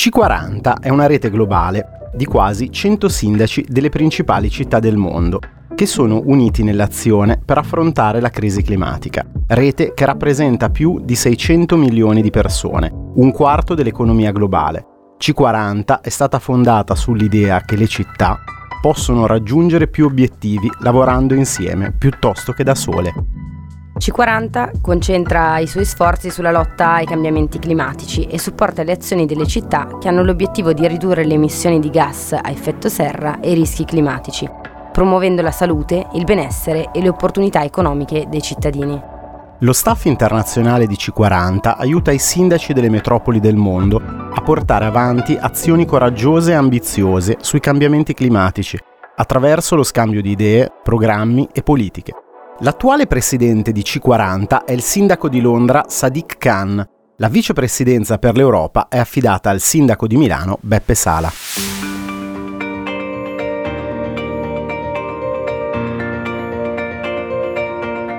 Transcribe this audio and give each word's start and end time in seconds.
C40 0.00 0.80
è 0.80 0.88
una 0.88 1.04
rete 1.04 1.28
globale 1.28 2.08
di 2.14 2.24
quasi 2.24 2.72
100 2.72 3.06
sindaci 3.06 3.66
delle 3.68 3.90
principali 3.90 4.48
città 4.48 4.78
del 4.78 4.96
mondo, 4.96 5.40
che 5.74 5.84
sono 5.84 6.22
uniti 6.24 6.62
nell'azione 6.62 7.38
per 7.44 7.58
affrontare 7.58 8.18
la 8.18 8.30
crisi 8.30 8.62
climatica. 8.62 9.26
Rete 9.46 9.92
che 9.92 10.06
rappresenta 10.06 10.70
più 10.70 11.00
di 11.04 11.14
600 11.14 11.76
milioni 11.76 12.22
di 12.22 12.30
persone, 12.30 12.90
un 13.16 13.30
quarto 13.30 13.74
dell'economia 13.74 14.32
globale. 14.32 14.86
C40 15.20 16.00
è 16.00 16.08
stata 16.08 16.38
fondata 16.38 16.94
sull'idea 16.94 17.60
che 17.60 17.76
le 17.76 17.86
città 17.86 18.38
possono 18.80 19.26
raggiungere 19.26 19.86
più 19.86 20.06
obiettivi 20.06 20.70
lavorando 20.80 21.34
insieme 21.34 21.92
piuttosto 21.92 22.52
che 22.52 22.64
da 22.64 22.74
sole. 22.74 23.12
C40 24.00 24.80
concentra 24.80 25.58
i 25.58 25.66
suoi 25.66 25.84
sforzi 25.84 26.30
sulla 26.30 26.50
lotta 26.50 26.94
ai 26.94 27.04
cambiamenti 27.04 27.58
climatici 27.58 28.24
e 28.24 28.38
supporta 28.38 28.82
le 28.82 28.92
azioni 28.92 29.26
delle 29.26 29.46
città 29.46 29.98
che 30.00 30.08
hanno 30.08 30.22
l'obiettivo 30.22 30.72
di 30.72 30.88
ridurre 30.88 31.26
le 31.26 31.34
emissioni 31.34 31.78
di 31.80 31.90
gas 31.90 32.32
a 32.32 32.48
effetto 32.48 32.88
serra 32.88 33.40
e 33.40 33.50
i 33.50 33.54
rischi 33.54 33.84
climatici, 33.84 34.48
promuovendo 34.90 35.42
la 35.42 35.50
salute, 35.50 36.06
il 36.14 36.24
benessere 36.24 36.88
e 36.94 37.02
le 37.02 37.10
opportunità 37.10 37.62
economiche 37.62 38.24
dei 38.30 38.40
cittadini. 38.40 38.98
Lo 39.58 39.72
staff 39.74 40.06
internazionale 40.06 40.86
di 40.86 40.94
C40 40.94 41.74
aiuta 41.76 42.10
i 42.10 42.18
sindaci 42.18 42.72
delle 42.72 42.88
metropoli 42.88 43.38
del 43.38 43.56
mondo 43.56 44.00
a 44.32 44.40
portare 44.40 44.86
avanti 44.86 45.36
azioni 45.38 45.84
coraggiose 45.84 46.52
e 46.52 46.54
ambiziose 46.54 47.36
sui 47.42 47.60
cambiamenti 47.60 48.14
climatici, 48.14 48.78
attraverso 49.14 49.76
lo 49.76 49.82
scambio 49.82 50.22
di 50.22 50.30
idee, 50.30 50.72
programmi 50.82 51.46
e 51.52 51.62
politiche. 51.62 52.14
L'attuale 52.62 53.06
presidente 53.06 53.72
di 53.72 53.80
C40 53.80 54.66
è 54.66 54.72
il 54.72 54.82
sindaco 54.82 55.30
di 55.30 55.40
Londra 55.40 55.86
Sadiq 55.88 56.36
Khan. 56.36 56.86
La 57.16 57.28
vicepresidenza 57.28 58.18
per 58.18 58.36
l'Europa 58.36 58.88
è 58.88 58.98
affidata 58.98 59.48
al 59.48 59.60
sindaco 59.60 60.06
di 60.06 60.18
Milano 60.18 60.58
Beppe 60.60 60.94
Sala. 60.94 61.32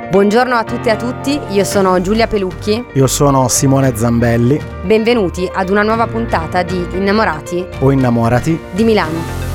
Buongiorno 0.09 0.55
a 0.55 0.63
tutte 0.63 0.89
e 0.89 0.91
a 0.91 0.95
tutti, 0.95 1.39
io 1.49 1.63
sono 1.63 2.01
Giulia 2.01 2.25
Pelucchi. 2.25 2.83
Io 2.93 3.05
sono 3.05 3.47
Simone 3.47 3.95
Zambelli. 3.95 4.59
Benvenuti 4.83 5.47
ad 5.53 5.69
una 5.69 5.83
nuova 5.83 6.07
puntata 6.07 6.63
di 6.63 6.83
Innamorati 6.93 7.63
o 7.79 7.91
Innamorati 7.91 8.59
di 8.71 8.83
Milano. 8.83 9.50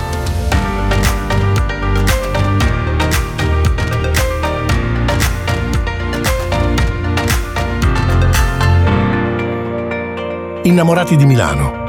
Innamorati 10.67 11.15
di 11.15 11.27
Milano. 11.27 11.85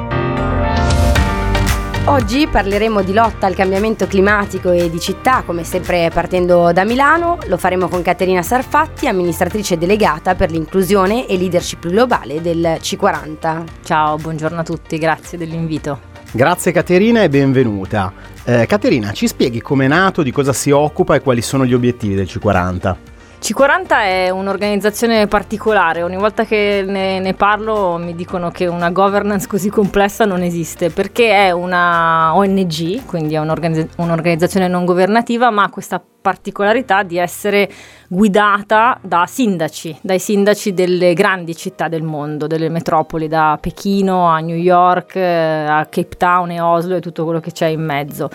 Oggi 2.06 2.45
parleremo 2.45 3.02
di 3.02 3.11
lotta 3.11 3.47
al 3.47 3.56
cambiamento 3.56 4.06
climatico 4.06 4.69
e 4.69 4.92
di 4.92 5.00
città, 5.00 5.42
come 5.42 5.64
sempre 5.64 6.11
partendo 6.14 6.72
da 6.72 6.86
Milano. 6.86 7.39
Lo 7.47 7.58
faremo 7.58 7.88
con 7.88 8.03
Caterina 8.03 8.44
Sarfatti, 8.44 9.08
amministratrice 9.08 9.80
delegata 9.80 10.36
per 10.36 10.52
l'inclusione 10.52 11.25
e 11.25 11.38
leadership 11.38 11.88
globale 11.88 12.39
del 12.39 12.78
C40. 12.80 13.64
Ciao, 13.84 14.16
buongiorno 14.17 14.59
a 14.59 14.64
tutti, 14.64 15.00
grazie 15.00 15.39
dell'invito. 15.39 16.00
Grazie 16.31 16.72
Caterina 16.72 17.23
e 17.23 17.30
benvenuta. 17.30 18.14
Eh, 18.44 18.67
Caterina, 18.67 19.12
ci 19.12 19.25
spieghi 19.28 19.59
come 19.59 19.86
è 19.86 19.88
nato, 19.88 20.22
di 20.22 20.31
cosa 20.31 20.53
si 20.53 20.69
occupa 20.69 21.16
e 21.16 21.22
quali 21.22 21.41
sono 21.41 21.66
gli 21.66 21.73
obiettivi 21.73 22.14
del 22.14 22.28
C40? 22.28 23.16
C40 23.39 23.88
è 23.89 24.30
un'organizzazione 24.30 25.27
particolare, 25.27 26.02
ogni 26.02 26.17
volta 26.17 26.43
che 26.43 26.83
ne, 26.85 27.19
ne, 27.19 27.33
parlo 27.33 27.97
mi 27.97 28.16
dicono 28.16 28.49
che 28.49 28.66
una 28.66 28.89
governance 28.89 29.47
così 29.47 29.69
complessa 29.69 30.25
non 30.25 30.41
esiste, 30.41 30.89
perché 30.89 31.29
è 31.29 31.52
una 31.52 32.35
ONG, 32.35 33.06
quindi 33.06 33.35
è 33.35 33.38
un'organizz- 33.38 33.94
un'organizzazione 33.97 34.67
non 34.67 34.85
governativa, 34.85 35.51
ma 35.51 35.63
ha 35.63 35.69
questa 35.69 36.03
particolarità 36.19 37.03
di 37.03 37.17
essere 37.17 37.69
guidata 38.09 38.97
da 39.01 39.25
sindaci, 39.28 39.97
dai 40.01 40.19
sindaci 40.19 40.73
delle 40.73 41.13
grandi 41.13 41.56
città 41.56 41.88
del 41.88 42.03
mondo, 42.03 42.47
delle 42.47 42.69
metropoli, 42.69 43.28
da 43.28 43.57
Pechino 43.62 44.25
a 44.28 44.39
New 44.39 44.57
York, 44.57 45.16
a 45.16 45.85
Cape 45.85 46.17
Town 46.17 46.51
e 46.51 46.59
Oslo 46.59 46.95
e 46.95 47.01
tutto 47.01 47.23
quello 47.23 47.39
che 47.39 47.51
c'è 47.51 47.67
in 47.67 47.83
mezzo. 47.85 48.29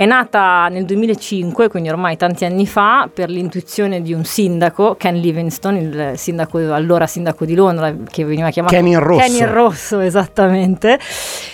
È 0.00 0.06
nata 0.06 0.68
nel 0.68 0.86
2005, 0.86 1.68
quindi 1.68 1.90
ormai 1.90 2.16
tanti 2.16 2.46
anni 2.46 2.66
fa, 2.66 3.10
per 3.12 3.28
l'intuizione 3.28 4.00
di 4.00 4.14
un 4.14 4.24
sindaco, 4.24 4.94
Ken 4.94 5.16
Livingstone, 5.16 5.78
il 5.78 6.12
sindaco, 6.16 6.56
allora 6.72 7.06
sindaco 7.06 7.44
di 7.44 7.54
Londra, 7.54 7.94
che 8.08 8.24
veniva 8.24 8.48
chiamato 8.48 8.74
Ken 8.74 8.86
in 8.86 8.98
Rosso. 8.98 9.26
Ken 9.26 9.34
in 9.34 9.52
Rosso, 9.52 10.00
esattamente, 10.00 10.98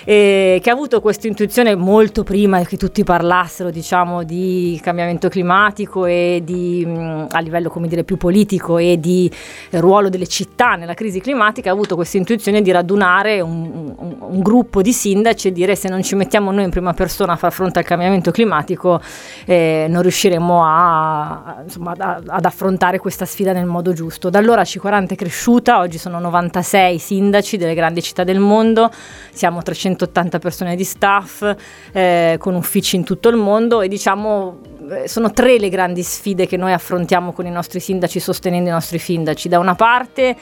e 0.05 0.61
che 0.63 0.71
ha 0.71 0.73
avuto 0.73 1.01
questa 1.01 1.27
intuizione 1.27 1.75
molto 1.75 2.23
prima 2.23 2.63
che 2.63 2.77
tutti 2.77 3.03
parlassero, 3.03 3.73
diciamo, 3.73 4.23
di 4.23 4.79
cambiamento 4.81 5.29
climatico 5.29 6.05
e 6.07 6.41
di, 6.45 6.87
a 7.29 7.41
livello, 7.41 7.69
come 7.69 7.89
dire, 7.89 8.05
più 8.05 8.17
politico 8.17 8.79
e 8.79 9.01
di 9.01 9.29
ruolo 9.71 10.09
delle 10.09 10.29
città 10.29 10.77
nella 10.77 10.95
crisi 10.95 11.19
climatica, 11.19 11.71
ha 11.71 11.73
avuto 11.73 11.97
questa 11.97 12.17
intuizione 12.17 12.63
di 12.63 12.71
radunare 12.71 13.41
un, 13.41 13.95
un, 13.99 14.17
un 14.21 14.41
gruppo 14.41 14.83
di 14.83 14.93
sindaci 14.93 15.49
e 15.49 15.53
dire 15.53 15.75
se 15.75 15.89
non 15.89 16.05
ci 16.05 16.15
mettiamo 16.15 16.53
noi 16.53 16.63
in 16.63 16.71
prima 16.71 16.93
persona 16.93 17.33
a 17.33 17.37
far 17.37 17.53
fronte 17.53 17.81
al 17.81 17.85
cambiamento 17.85 18.35
climatico 18.37 19.01
eh, 19.47 19.87
non 19.89 20.03
riusciremo 20.03 20.63
a, 20.63 21.63
insomma, 21.65 21.95
a, 21.97 22.21
ad 22.27 22.45
affrontare 22.45 22.99
questa 22.99 23.25
sfida 23.25 23.53
nel 23.53 23.65
modo 23.65 23.95
giusto. 23.95 24.29
Da 24.29 24.39
allora 24.39 24.61
C40 24.61 25.09
è 25.09 25.15
cresciuta, 25.15 25.79
oggi 25.79 25.97
sono 25.97 26.19
96 26.21 26.99
sindaci 26.99 27.57
delle 27.57 27.73
grandi 27.73 28.03
città 28.03 28.25
del 28.25 28.39
mondo, 28.39 28.91
siamo 29.33 29.63
380 29.63 30.39
persone 30.39 30.77
di 30.77 30.85
staff 30.85 31.55
eh, 31.93 32.37
con 32.39 32.55
uffici 32.55 32.97
in 32.97 33.05
tutto 33.05 33.31
il 33.31 33.37
mondo 33.37 33.81
e 33.81 33.89
diciamo 33.89 34.59
eh, 34.91 35.09
sono 35.09 35.31
tre 35.31 35.59
le 35.59 35.71
grandi 35.71 36.03
sfide 36.03 36.47
che 36.47 36.59
noi 36.59 36.75
affrontiamo 36.75 37.33
con 37.33 37.47
i 37.47 37.51
nostri 37.51 37.81
sindaci, 37.81 38.21
sostenendo 38.21 38.69
i 38.69 38.73
nostri 38.73 38.99
sindaci. 38.99 39.49
Da 39.49 39.59
una 39.59 39.75
parte 39.75 40.37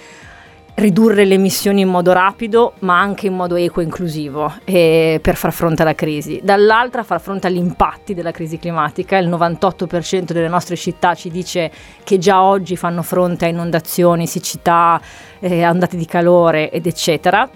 ridurre 0.74 1.24
le 1.24 1.34
emissioni 1.34 1.82
in 1.82 1.88
modo 1.88 2.12
rapido 2.12 2.74
ma 2.80 2.98
anche 2.98 3.26
in 3.26 3.34
modo 3.34 3.54
equo 3.54 3.80
e 3.80 3.84
inclusivo 3.84 4.52
e 4.64 5.18
per 5.22 5.36
far 5.36 5.52
fronte 5.52 5.82
alla 5.82 5.94
crisi. 5.94 6.40
Dall'altra 6.42 7.02
far 7.02 7.20
fronte 7.20 7.46
agli 7.46 7.56
impatti 7.56 8.14
della 8.14 8.32
crisi 8.32 8.58
climatica, 8.58 9.16
il 9.18 9.28
98% 9.28 10.32
delle 10.32 10.48
nostre 10.48 10.76
città 10.76 11.14
ci 11.14 11.30
dice 11.30 11.70
che 12.02 12.18
già 12.18 12.42
oggi 12.42 12.76
fanno 12.76 13.02
fronte 13.02 13.44
a 13.44 13.48
inondazioni, 13.48 14.26
siccità, 14.26 15.00
eh, 15.38 15.66
ondate 15.66 15.96
di 15.96 16.06
calore 16.06 16.70
ed 16.70 16.86
eccetera 16.86 17.48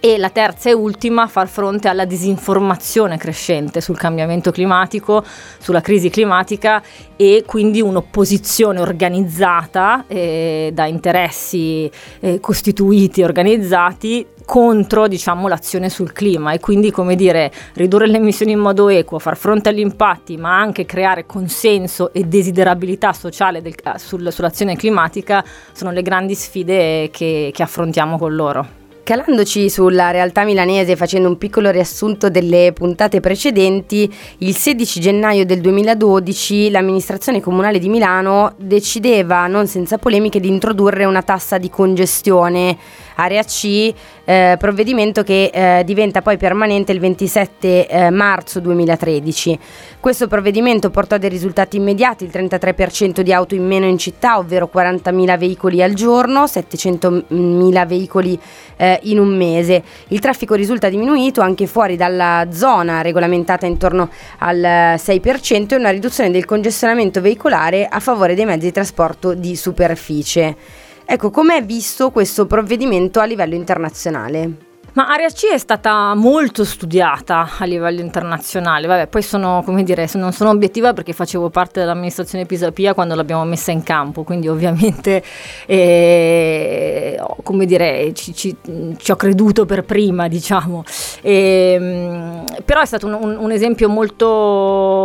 e 0.00 0.16
la 0.16 0.30
terza 0.30 0.70
e 0.70 0.72
ultima, 0.72 1.26
far 1.26 1.48
fronte 1.48 1.88
alla 1.88 2.04
disinformazione 2.04 3.16
crescente 3.16 3.80
sul 3.80 3.96
cambiamento 3.96 4.50
climatico, 4.50 5.24
sulla 5.58 5.80
crisi 5.80 6.08
climatica 6.08 6.82
e 7.16 7.42
quindi 7.44 7.80
un'opposizione 7.80 8.80
organizzata 8.80 10.04
eh, 10.06 10.70
da 10.72 10.86
interessi 10.86 11.90
eh, 12.20 12.38
costituiti, 12.40 13.22
organizzati 13.22 14.26
contro 14.44 15.08
diciamo, 15.08 15.46
l'azione 15.46 15.90
sul 15.90 16.12
clima 16.12 16.52
e 16.52 16.60
quindi 16.60 16.90
come 16.90 17.16
dire 17.16 17.52
ridurre 17.74 18.06
le 18.06 18.16
emissioni 18.16 18.52
in 18.52 18.60
modo 18.60 18.88
equo, 18.88 19.18
far 19.18 19.36
fronte 19.36 19.68
agli 19.68 19.80
impatti 19.80 20.36
ma 20.38 20.58
anche 20.58 20.86
creare 20.86 21.26
consenso 21.26 22.12
e 22.14 22.24
desiderabilità 22.24 23.12
sociale 23.12 23.60
del, 23.60 23.74
sul, 23.96 24.32
sull'azione 24.32 24.76
climatica 24.76 25.44
sono 25.72 25.90
le 25.90 26.02
grandi 26.02 26.34
sfide 26.34 27.10
che, 27.10 27.50
che 27.52 27.62
affrontiamo 27.62 28.16
con 28.16 28.34
loro. 28.34 28.77
Calandoci 29.08 29.70
sulla 29.70 30.10
realtà 30.10 30.44
milanese 30.44 30.94
facendo 30.94 31.28
un 31.28 31.38
piccolo 31.38 31.70
riassunto 31.70 32.28
delle 32.28 32.74
puntate 32.74 33.20
precedenti, 33.20 34.14
il 34.40 34.54
16 34.54 35.00
gennaio 35.00 35.46
del 35.46 35.62
2012 35.62 36.70
l'amministrazione 36.70 37.40
comunale 37.40 37.78
di 37.78 37.88
Milano 37.88 38.52
decideva, 38.58 39.46
non 39.46 39.66
senza 39.66 39.96
polemiche, 39.96 40.40
di 40.40 40.48
introdurre 40.48 41.06
una 41.06 41.22
tassa 41.22 41.56
di 41.56 41.70
congestione 41.70 42.76
area 43.14 43.42
C, 43.42 43.92
eh, 44.24 44.56
provvedimento 44.58 45.22
che 45.22 45.50
eh, 45.52 45.84
diventa 45.84 46.20
poi 46.22 46.36
permanente 46.36 46.92
il 46.92 47.00
27 47.00 47.88
eh, 47.88 48.10
marzo 48.10 48.60
2013. 48.60 49.58
Questo 50.00 50.28
provvedimento 50.28 50.90
portò 50.90 51.16
dei 51.16 51.30
risultati 51.30 51.78
immediati, 51.78 52.24
il 52.24 52.30
33% 52.32 53.20
di 53.20 53.32
auto 53.32 53.54
in 53.54 53.66
meno 53.66 53.86
in 53.86 53.98
città, 53.98 54.38
ovvero 54.38 54.70
40.000 54.72 55.38
veicoli 55.38 55.82
al 55.82 55.94
giorno, 55.94 56.44
700.000 56.44 57.86
veicoli 57.86 58.38
eh, 58.76 58.97
in 59.02 59.18
un 59.18 59.36
mese. 59.36 59.82
Il 60.08 60.20
traffico 60.20 60.54
risulta 60.54 60.88
diminuito 60.88 61.40
anche 61.40 61.66
fuori 61.66 61.96
dalla 61.96 62.46
zona 62.50 63.02
regolamentata 63.02 63.66
intorno 63.66 64.10
al 64.38 64.58
6% 64.96 65.72
e 65.72 65.76
una 65.76 65.90
riduzione 65.90 66.30
del 66.30 66.44
congestionamento 66.44 67.20
veicolare 67.20 67.86
a 67.86 68.00
favore 68.00 68.34
dei 68.34 68.44
mezzi 68.44 68.66
di 68.66 68.72
trasporto 68.72 69.34
di 69.34 69.56
superficie. 69.56 70.56
Ecco, 71.04 71.30
com'è 71.30 71.64
visto 71.64 72.10
questo 72.10 72.46
provvedimento 72.46 73.20
a 73.20 73.24
livello 73.24 73.54
internazionale? 73.54 74.67
Ma 74.98 75.06
Area 75.06 75.28
C 75.28 75.46
è 75.52 75.58
stata 75.58 76.12
molto 76.16 76.64
studiata 76.64 77.50
a 77.58 77.64
livello 77.66 78.00
internazionale, 78.00 78.88
Vabbè, 78.88 79.06
poi 79.06 79.22
sono, 79.22 79.62
come 79.64 79.84
dire, 79.84 80.08
non 80.14 80.32
sono 80.32 80.50
obiettiva 80.50 80.92
perché 80.92 81.12
facevo 81.12 81.50
parte 81.50 81.78
dell'amministrazione 81.78 82.46
Pisapia 82.46 82.94
quando 82.94 83.14
l'abbiamo 83.14 83.44
messa 83.44 83.70
in 83.70 83.84
campo, 83.84 84.24
quindi 84.24 84.48
ovviamente 84.48 85.22
eh, 85.66 87.16
come 87.44 87.64
dire, 87.66 88.12
ci, 88.12 88.34
ci, 88.34 88.56
ci, 88.96 89.10
ho 89.12 89.14
creduto 89.14 89.66
per 89.66 89.84
prima, 89.84 90.26
diciamo. 90.26 90.82
E, 91.20 91.76
ehm, 91.78 92.44
però 92.64 92.80
è 92.80 92.86
stato 92.86 93.06
un, 93.06 93.36
un, 93.38 93.52
esempio 93.52 93.88
molto, 93.88 94.26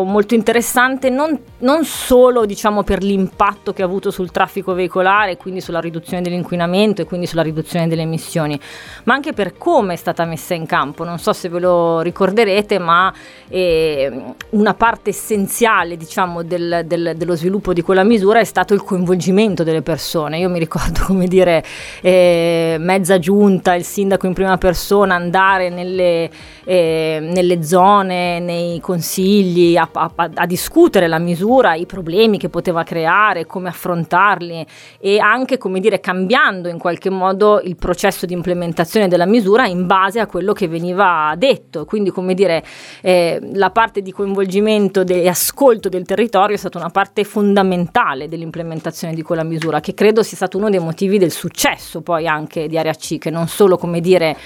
molto 0.08 0.34
interessante, 0.34 1.12
non, 1.12 1.40
non 1.60 1.86
solo 1.86 2.46
diciamo, 2.46 2.82
per 2.82 3.04
l'impatto 3.04 3.74
che 3.74 3.84
ha 3.84 3.86
avuto 3.86 4.10
sul 4.10 4.32
traffico 4.32 4.74
veicolare, 4.74 5.38
quindi 5.38 5.62
sulla 5.62 5.80
riduzione 5.80 6.24
dell'inquinamento 6.24 7.04
e 7.04 7.06
quindi 7.06 7.28
sulla 7.28 7.44
riduzione 7.44 7.88
delle 7.88 8.02
emissioni, 8.02 8.60
ma 9.04 9.14
anche 9.14 9.34
per 9.34 9.56
come 9.56 9.82
come 9.84 9.96
è 9.96 9.98
stata 9.98 10.24
messa 10.24 10.54
in 10.54 10.66
campo. 10.66 11.04
Non 11.04 11.20
so 11.20 11.34
se 11.34 11.50
ve 11.50 11.60
lo 11.60 12.00
ricorderete, 12.00 12.80
ma 12.80 13.14
eh, 13.50 14.34
una 14.52 14.74
parte 14.74 15.10
essenziale 15.10 15.98
diciamo, 15.98 16.42
del, 16.42 16.84
del, 16.86 17.16
dello 17.18 17.36
sviluppo 17.36 17.74
di 17.74 17.82
quella 17.82 18.04
misura 18.04 18.40
è 18.40 18.46
stato 18.46 18.74
il 18.74 18.82
coinvolgimento 18.82 19.64
delle 19.64 19.82
persone. 19.82 20.40
Io 20.40 20.50
mi 20.50 20.60
ricordo, 20.60 21.02
come 21.06 21.28
dire, 21.28 21.62
eh, 22.02 22.78
mezza 22.80 23.20
giunta, 23.20 23.74
il 23.74 23.84
sindaco 23.84 24.26
in 24.26 24.34
prima 24.34 24.58
persona, 24.58 25.16
andare 25.16 25.68
nelle, 25.68 26.30
eh, 26.64 27.20
nelle 27.22 27.62
zone, 27.64 28.40
nei 28.40 28.80
consigli, 28.80 29.76
a, 29.76 29.90
a, 29.92 30.12
a 30.34 30.46
discutere 30.46 31.08
la 31.08 31.20
misura, 31.20 31.74
i 31.74 31.86
problemi 31.86 32.38
che 32.38 32.48
poteva 32.48 32.84
creare, 32.84 33.46
come 33.46 33.68
affrontarli 33.68 34.66
e 35.02 35.20
anche, 35.20 35.58
come 35.58 35.82
dire, 35.82 36.00
cambiando 36.00 36.70
in 36.70 36.78
qualche 36.78 37.10
modo 37.10 37.60
il 37.62 37.76
processo 37.76 38.26
di 38.26 38.34
implementazione 38.34 39.10
della 39.10 39.26
misura 39.26 39.72
in 39.74 39.86
base 39.86 40.20
a 40.20 40.28
quello 40.28 40.54
che 40.54 40.68
veniva 40.68 41.34
detto. 41.38 41.86
Quindi, 41.86 42.12
come 42.12 42.34
dire, 42.34 42.64
eh, 43.02 43.40
la 43.54 43.72
parte 43.72 44.02
di 44.02 44.12
coinvolgimento 44.12 45.02
e 45.02 45.28
ascolto 45.28 45.90
del 45.90 46.06
territorio 46.06 46.56
è 46.56 46.60
stata 46.60 46.78
una 46.78 46.90
parte 46.90 47.24
fondamentale 47.24 48.30
dell'implementazione 48.30 49.14
di 49.14 49.22
quella 49.22 49.44
misura, 49.44 49.80
che 49.80 49.94
credo 49.94 50.24
sia 50.24 50.38
stato 50.38 50.58
uno 50.58 50.70
dei 50.70 50.80
motivi 50.80 51.18
del 51.18 51.32
successo 51.32 52.02
poi 52.02 52.28
anche 52.28 52.68
di 52.68 52.78
Area 52.78 52.94
C, 52.94 53.18
che 53.18 53.30
non 53.30 53.48
solo, 53.48 53.78
come 53.78 54.00
dire, 54.00 54.38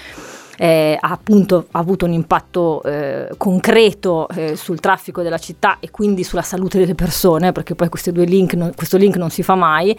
eh, 0.57 0.97
ha 0.99 1.11
appunto 1.11 1.67
avuto 1.71 2.05
un 2.05 2.13
impatto 2.13 2.81
eh, 2.83 3.29
concreto 3.37 4.27
eh, 4.29 4.55
sul 4.55 4.79
traffico 4.79 5.21
della 5.21 5.37
città 5.37 5.77
e 5.79 5.89
quindi 5.91 6.23
sulla 6.23 6.41
salute 6.41 6.79
delle 6.79 6.95
persone, 6.95 7.51
perché 7.51 7.75
poi 7.75 7.89
link 8.25 8.53
non, 8.53 8.71
questo 8.75 8.97
link 8.97 9.15
non 9.15 9.29
si 9.29 9.43
fa 9.43 9.55
mai, 9.55 9.97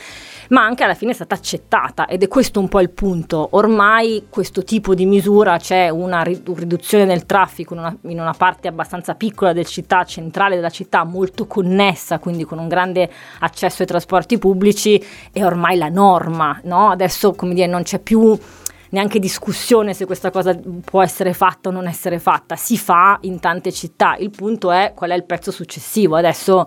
ma 0.51 0.63
anche 0.63 0.85
alla 0.85 0.95
fine 0.95 1.13
è 1.13 1.15
stata 1.15 1.35
accettata 1.35 2.07
ed 2.07 2.23
è 2.23 2.29
questo 2.29 2.61
un 2.61 2.69
po' 2.69 2.81
il 2.81 2.91
punto. 2.91 3.49
Ormai 3.53 4.27
questo 4.29 4.65
tipo 4.65 4.95
di 4.95 5.07
misura 5.07 5.59
c'è 5.59 5.89
una 5.89 6.23
riduzione 6.23 7.07
del 7.07 7.27
traffico 7.27 7.75
in 7.75 7.81
una, 7.81 7.97
in 8.03 8.21
una 8.21 8.35
parte 8.37 8.69
abbastanza 8.69 9.15
piccola 9.15 9.53
del 9.53 9.67
città, 9.67 10.05
centrale 10.05 10.57
della 10.57 10.71
città, 10.71 11.05
molto 11.05 11.47
connessa, 11.47 12.19
quindi 12.19 12.45
con 12.45 12.59
un 12.59 12.69
grande 12.69 13.09
accesso 13.41 13.83
ai 13.83 13.89
trasporti 13.89 14.39
pubblici, 14.39 15.05
è 15.33 15.45
ormai 15.45 15.77
la 15.77 15.89
norma, 15.89 16.59
no? 16.65 16.91
Adesso, 16.91 17.33
come 17.33 17.55
dire, 17.55 17.67
non 17.67 17.83
c'è 17.83 17.99
più 17.99 18.37
neanche 18.91 19.19
discussione 19.19 19.95
se 19.95 20.07
questa 20.07 20.31
cosa 20.31 20.59
può 20.85 21.03
essere 21.03 21.33
fatta 21.33 21.69
o 21.69 21.73
non 21.73 21.87
essere 21.87 22.19
fatta, 22.19 22.57
si 22.57 22.77
fa 22.77 23.19
in 23.23 23.41
tante 23.41 23.73
città, 23.73 24.17
il 24.19 24.31
punto 24.31 24.71
è 24.71 24.93
qual 24.95 25.11
è 25.11 25.15
il 25.15 25.25
pezzo 25.25 25.51
successivo. 25.51 26.17
Adesso, 26.17 26.67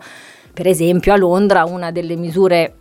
per 0.54 0.68
esempio, 0.68 1.14
a 1.14 1.18
Londra 1.18 1.64
una 1.66 1.92
delle 1.92 2.16
misure 2.16 2.76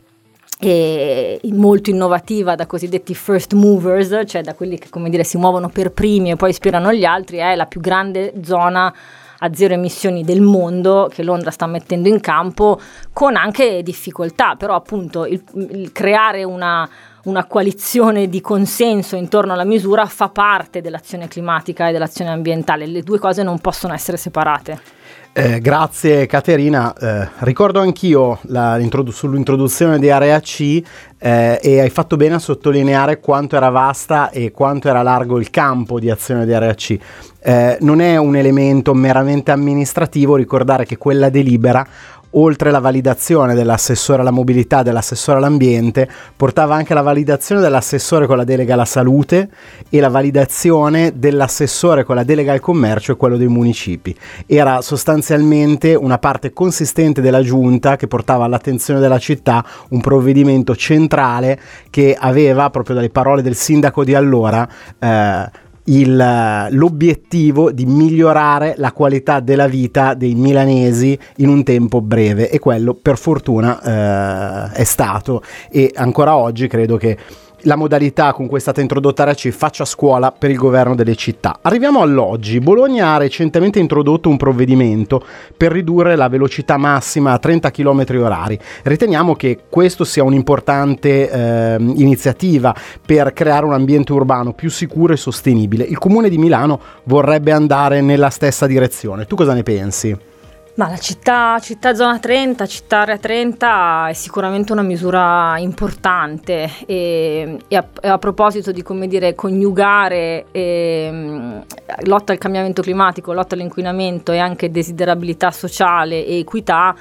eh, 0.62 1.40
molto 1.52 1.90
innovativa 1.90 2.54
da 2.54 2.66
cosiddetti 2.66 3.14
first 3.14 3.54
movers, 3.54 4.22
cioè 4.26 4.42
da 4.42 4.54
quelli 4.54 4.78
che 4.78 4.90
come 4.90 5.08
dire 5.08 5.24
si 5.24 5.38
muovono 5.38 5.70
per 5.70 5.92
primi 5.92 6.30
e 6.30 6.36
poi 6.36 6.50
ispirano 6.50 6.92
gli 6.92 7.04
altri, 7.04 7.38
è 7.38 7.54
la 7.56 7.66
più 7.66 7.80
grande 7.80 8.34
zona 8.42 8.94
a 9.42 9.54
zero 9.54 9.72
emissioni 9.72 10.22
del 10.22 10.42
mondo 10.42 11.08
che 11.10 11.22
Londra 11.22 11.50
sta 11.50 11.66
mettendo 11.66 12.08
in 12.08 12.20
campo 12.20 12.78
con 13.14 13.36
anche 13.36 13.82
difficoltà, 13.82 14.54
però 14.56 14.74
appunto 14.74 15.24
il, 15.24 15.42
il 15.54 15.92
creare 15.92 16.44
una, 16.44 16.86
una 17.24 17.44
coalizione 17.44 18.28
di 18.28 18.40
consenso 18.40 19.16
intorno 19.16 19.52
alla 19.52 19.64
misura 19.64 20.06
fa 20.06 20.28
parte 20.28 20.80
dell'azione 20.80 21.28
climatica 21.28 21.88
e 21.88 21.92
dell'azione 21.92 22.30
ambientale, 22.30 22.86
le 22.86 23.02
due 23.02 23.18
cose 23.18 23.42
non 23.42 23.58
possono 23.58 23.92
essere 23.92 24.16
separate. 24.16 24.98
Eh, 25.32 25.60
grazie 25.60 26.26
Caterina, 26.26 26.92
eh, 26.92 27.28
ricordo 27.40 27.78
anch'io 27.78 28.40
la, 28.42 28.80
sull'introduzione 29.10 30.00
di 30.00 30.10
Area 30.10 30.40
C 30.40 30.82
eh, 31.18 31.60
e 31.62 31.80
hai 31.80 31.90
fatto 31.90 32.16
bene 32.16 32.34
a 32.34 32.38
sottolineare 32.40 33.20
quanto 33.20 33.54
era 33.54 33.68
vasta 33.68 34.30
e 34.30 34.50
quanto 34.50 34.88
era 34.88 35.02
largo 35.02 35.38
il 35.38 35.50
campo 35.50 36.00
di 36.00 36.10
azione 36.10 36.44
di 36.46 36.52
Area 36.52 36.74
C. 36.74 36.98
Eh, 37.42 37.78
non 37.80 38.00
è 38.00 38.16
un 38.16 38.34
elemento 38.34 38.92
meramente 38.92 39.52
amministrativo 39.52 40.34
ricordare 40.34 40.84
che 40.84 40.98
quella 40.98 41.30
delibera 41.30 41.86
oltre 42.32 42.70
la 42.70 42.78
validazione 42.78 43.54
dell'assessore 43.54 44.20
alla 44.20 44.30
mobilità, 44.30 44.82
dell'assessore 44.82 45.38
all'ambiente, 45.38 46.08
portava 46.36 46.74
anche 46.74 46.94
la 46.94 47.02
validazione 47.02 47.60
dell'assessore 47.60 48.26
con 48.26 48.36
la 48.36 48.44
delega 48.44 48.74
alla 48.74 48.84
salute 48.84 49.48
e 49.88 50.00
la 50.00 50.08
validazione 50.08 51.12
dell'assessore 51.16 52.04
con 52.04 52.16
la 52.16 52.24
delega 52.24 52.52
al 52.52 52.60
commercio 52.60 53.12
e 53.12 53.16
quello 53.16 53.36
dei 53.36 53.48
municipi. 53.48 54.14
Era 54.46 54.80
sostanzialmente 54.82 55.94
una 55.94 56.18
parte 56.18 56.52
consistente 56.52 57.20
della 57.20 57.42
giunta 57.42 57.96
che 57.96 58.06
portava 58.06 58.44
all'attenzione 58.44 59.00
della 59.00 59.18
città 59.18 59.64
un 59.90 60.00
provvedimento 60.00 60.76
centrale 60.76 61.58
che 61.90 62.16
aveva, 62.18 62.70
proprio 62.70 62.94
dalle 62.94 63.10
parole 63.10 63.42
del 63.42 63.56
sindaco 63.56 64.04
di 64.04 64.14
allora, 64.14 64.68
eh, 64.98 65.68
il, 65.90 66.68
l'obiettivo 66.70 67.70
di 67.70 67.84
migliorare 67.86 68.74
la 68.76 68.92
qualità 68.92 69.40
della 69.40 69.66
vita 69.66 70.14
dei 70.14 70.34
milanesi 70.34 71.18
in 71.36 71.48
un 71.48 71.62
tempo 71.62 72.00
breve 72.00 72.50
e 72.50 72.58
quello 72.58 72.94
per 72.94 73.18
fortuna 73.18 74.70
eh, 74.72 74.72
è 74.72 74.84
stato. 74.84 75.42
E 75.70 75.90
ancora 75.94 76.36
oggi 76.36 76.66
credo 76.66 76.96
che 76.96 77.16
la 77.62 77.76
modalità 77.76 78.32
con 78.32 78.46
cui 78.46 78.58
è 78.58 78.60
stata 78.60 78.80
introdotta 78.80 79.24
RAC 79.24 79.48
faccia 79.50 79.84
scuola 79.84 80.32
per 80.32 80.50
il 80.50 80.56
governo 80.56 80.94
delle 80.94 81.14
città. 81.14 81.58
Arriviamo 81.62 82.00
all'oggi. 82.00 82.60
Bologna 82.60 83.14
ha 83.14 83.18
recentemente 83.18 83.78
introdotto 83.78 84.28
un 84.28 84.36
provvedimento 84.36 85.24
per 85.56 85.72
ridurre 85.72 86.16
la 86.16 86.28
velocità 86.28 86.76
massima 86.76 87.32
a 87.32 87.38
30 87.38 87.70
km 87.70 88.04
orari. 88.20 88.58
Riteniamo 88.82 89.34
che 89.34 89.60
questo 89.68 90.04
sia 90.04 90.24
un'importante 90.24 91.30
eh, 91.30 91.76
iniziativa 91.78 92.74
per 93.04 93.32
creare 93.32 93.66
un 93.66 93.72
ambiente 93.72 94.12
urbano 94.12 94.52
più 94.52 94.70
sicuro 94.70 95.12
e 95.12 95.16
sostenibile. 95.16 95.84
Il 95.84 95.98
comune 95.98 96.28
di 96.28 96.38
Milano 96.38 96.80
vorrebbe 97.04 97.52
andare 97.52 98.00
nella 98.00 98.30
stessa 98.30 98.66
direzione. 98.66 99.26
Tu 99.26 99.36
cosa 99.36 99.54
ne 99.54 99.62
pensi? 99.62 100.28
Ma 100.74 100.88
la 100.88 100.96
città, 100.98 101.58
città 101.58 101.94
zona 101.94 102.18
30, 102.18 102.64
città 102.66 103.00
area 103.00 103.18
30 103.18 104.08
è 104.08 104.12
sicuramente 104.12 104.72
una 104.72 104.82
misura 104.82 105.58
importante. 105.58 106.70
E, 106.86 107.58
e, 107.66 107.76
a, 107.76 107.86
e 108.00 108.08
a, 108.08 108.18
proposito 108.18 108.70
di 108.70 108.82
come 108.82 109.08
dire 109.08 109.34
coniugare 109.34 110.46
eh, 110.52 111.62
lotta 112.04 112.32
al 112.32 112.38
cambiamento 112.38 112.82
climatico, 112.82 113.32
lotta 113.32 113.56
all'inquinamento 113.56 114.32
e 114.32 114.38
anche 114.38 114.70
desiderabilità 114.70 115.50
sociale 115.50 116.24
e 116.24 116.38
equità, 116.38 116.94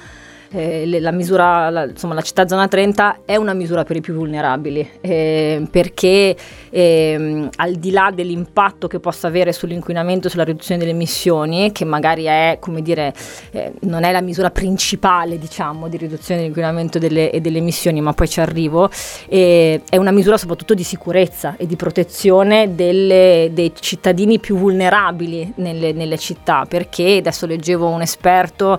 eh, 0.52 0.98
la, 1.00 1.12
misura, 1.12 1.70
la, 1.70 1.84
insomma, 1.84 2.14
la 2.14 2.22
città 2.22 2.48
zona 2.48 2.66
30 2.66 3.20
è 3.24 3.36
una 3.36 3.52
misura 3.52 3.84
per 3.84 3.96
i 3.96 4.00
più 4.00 4.14
vulnerabili 4.14 4.88
eh, 5.00 5.64
perché 5.70 6.36
eh, 6.70 7.48
al 7.54 7.74
di 7.74 7.90
là 7.90 8.10
dell'impatto 8.12 8.88
che 8.88 8.98
possa 8.98 9.28
avere 9.28 9.52
sull'inquinamento, 9.52 10.28
sulla 10.28 10.42
riduzione 10.42 10.80
delle 10.80 10.92
emissioni, 10.92 11.70
che 11.70 11.84
magari 11.84 12.24
è, 12.24 12.56
come 12.58 12.82
dire, 12.82 13.14
eh, 13.52 13.72
non 13.82 14.02
è 14.02 14.10
la 14.10 14.20
misura 14.20 14.50
principale 14.50 15.38
diciamo, 15.38 15.88
di 15.88 15.96
riduzione 15.96 16.40
dell'inquinamento 16.40 16.98
delle, 16.98 17.30
e 17.30 17.40
delle 17.40 17.58
emissioni, 17.58 18.00
ma 18.00 18.12
poi 18.12 18.28
ci 18.28 18.40
arrivo, 18.40 18.90
è 19.28 19.80
una 19.92 20.10
misura 20.10 20.36
soprattutto 20.36 20.74
di 20.74 20.82
sicurezza 20.82 21.54
e 21.56 21.66
di 21.66 21.76
protezione 21.76 22.74
delle, 22.74 23.50
dei 23.52 23.72
cittadini 23.78 24.38
più 24.38 24.56
vulnerabili 24.56 25.52
nelle, 25.56 25.92
nelle 25.92 26.18
città, 26.18 26.66
perché 26.68 27.18
adesso 27.18 27.46
leggevo 27.46 27.86
un 27.88 28.02
esperto 28.02 28.78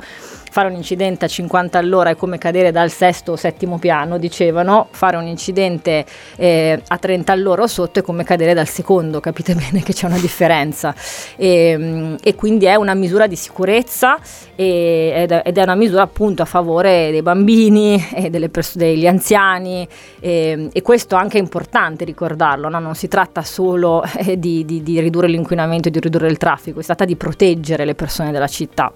fare 0.51 0.67
un 0.67 0.75
incidente 0.75 1.24
a 1.24 1.27
50 1.29 1.77
all'ora 1.77 2.10
è 2.10 2.17
come 2.17 2.38
cadere 2.38 2.72
dal 2.72 2.91
sesto 2.91 3.31
o 3.31 3.36
settimo 3.38 3.79
piano, 3.79 4.17
dicevano, 4.17 4.88
fare 4.91 5.15
un 5.15 5.25
incidente 5.25 6.05
eh, 6.36 6.81
a 6.86 6.98
30 6.98 7.31
all'ora 7.31 7.63
o 7.63 7.67
sotto 7.67 8.00
è 8.00 8.01
come 8.01 8.25
cadere 8.25 8.53
dal 8.53 8.67
secondo, 8.67 9.22
capite 9.22 9.55
bene 9.55 9.81
che 9.81 9.93
c'è 9.93 10.08
una 10.08 10.20
differenza. 10.20 10.93
E, 11.38 11.75
mm, 11.77 12.15
e 12.22 12.36
quindi 12.36 12.65
è 12.65 12.75
una 12.75 12.93
misura 12.93 13.27
di 13.27 13.38
sicurezza 13.38 14.20
e, 14.53 15.13
ed, 15.15 15.31
è, 15.31 15.41
è, 15.41 15.62
una 15.62 15.75
misura 15.75 16.01
appunto 16.01 16.41
a 16.41 16.46
favore 16.46 17.12
dei 17.12 17.22
bambini 17.22 18.05
e 18.13 18.50
pers- 18.50 18.75
degli 18.75 19.08
anziani 19.08 19.88
e, 20.20 20.67
e, 20.70 20.81
questo 20.81 21.15
anche 21.15 21.38
è 21.38 21.41
importante 21.41 22.03
ricordarlo, 22.03 22.67
no? 22.67 22.79
non 22.79 22.96
si 22.96 23.08
tratta 23.08 23.41
solo 23.41 24.03
eh, 24.17 24.38
di, 24.38 24.65
di, 24.65 24.84
di 24.84 25.00
ridurre 25.00 25.29
l'inquinamento 25.29 25.88
e 25.88 25.91
di 25.91 26.00
ridurre 26.01 26.27
il 26.27 26.38
traffico, 26.38 26.81
si 26.81 26.88
tratta 26.88 27.05
di 27.05 27.15
proteggere 27.15 27.86
le 27.86 27.96
persone 27.96 28.31
della 28.31 28.48
città. 28.48 28.91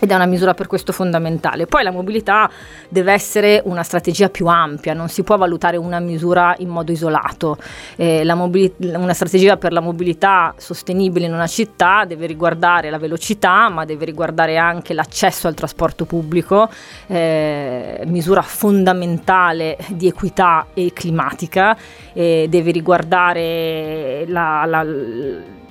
Ed 0.00 0.10
è 0.10 0.14
una 0.14 0.26
misura 0.26 0.54
per 0.54 0.66
questo 0.66 0.92
fondamentale. 0.92 1.66
Poi 1.66 1.82
la 1.82 1.90
mobilità 1.90 2.50
deve 2.88 3.12
essere 3.12 3.62
una 3.64 3.82
strategia 3.82 4.28
più 4.28 4.46
ampia, 4.46 4.92
non 4.94 5.08
si 5.08 5.22
può 5.22 5.36
valutare 5.36 5.76
una 5.76 6.00
misura 6.00 6.54
in 6.58 6.68
modo 6.68 6.92
isolato. 6.92 7.56
Eh, 7.96 8.24
mobili- 8.34 8.74
una 8.78 9.14
strategia 9.14 9.56
per 9.56 9.72
la 9.72 9.80
mobilità 9.80 10.54
sostenibile 10.56 11.26
in 11.26 11.32
una 11.32 11.46
città 11.46 12.04
deve 12.06 12.26
riguardare 12.26 12.90
la 12.90 12.98
velocità, 12.98 13.68
ma 13.68 13.84
deve 13.84 14.04
riguardare 14.04 14.56
anche 14.56 14.94
l'accesso 14.94 15.46
al 15.46 15.54
trasporto 15.54 16.04
pubblico, 16.04 16.68
eh, 17.06 18.02
misura 18.06 18.42
fondamentale 18.42 19.76
di 19.88 20.08
equità 20.08 20.66
e 20.74 20.92
climatica, 20.92 21.76
eh, 22.12 22.46
deve 22.48 22.70
riguardare 22.70 24.24
la, 24.26 24.64
la 24.66 24.84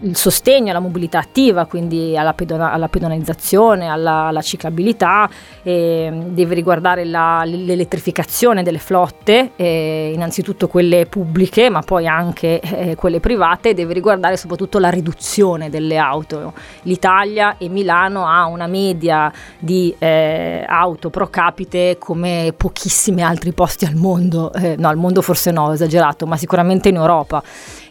il 0.03 0.17
sostegno 0.17 0.69
alla 0.69 0.79
mobilità 0.79 1.19
attiva, 1.19 1.65
quindi 1.65 2.17
alla, 2.17 2.33
pedona- 2.33 2.71
alla 2.71 2.87
pedonalizzazione, 2.87 3.87
alla, 3.87 4.12
alla 4.27 4.41
ciclabilità, 4.41 5.29
eh, 5.63 6.11
deve 6.27 6.55
riguardare 6.55 7.05
la, 7.05 7.43
l'elettrificazione 7.45 8.63
delle 8.63 8.79
flotte, 8.79 9.51
eh, 9.55 10.11
innanzitutto 10.13 10.67
quelle 10.67 11.05
pubbliche, 11.05 11.69
ma 11.69 11.81
poi 11.81 12.07
anche 12.07 12.59
eh, 12.59 12.95
quelle 12.95 13.19
private, 13.19 13.73
deve 13.73 13.93
riguardare 13.93 14.37
soprattutto 14.37 14.79
la 14.79 14.89
riduzione 14.89 15.69
delle 15.69 15.97
auto. 15.97 16.53
L'Italia 16.83 17.57
e 17.57 17.69
Milano 17.69 18.27
ha 18.27 18.45
una 18.45 18.67
media 18.67 19.31
di 19.59 19.93
eh, 19.97 20.63
auto 20.67 21.09
pro 21.09 21.27
capite 21.29 21.97
come 21.99 22.53
pochissimi 22.55 23.23
altri 23.23 23.53
posti 23.53 23.85
al 23.85 23.95
mondo, 23.95 24.51
eh, 24.53 24.75
no 24.77 24.87
al 24.87 24.97
mondo 24.97 25.21
forse 25.21 25.51
no, 25.51 25.71
esagerato, 25.71 26.25
ma 26.25 26.37
sicuramente 26.37 26.89
in 26.89 26.95
Europa. 26.95 27.41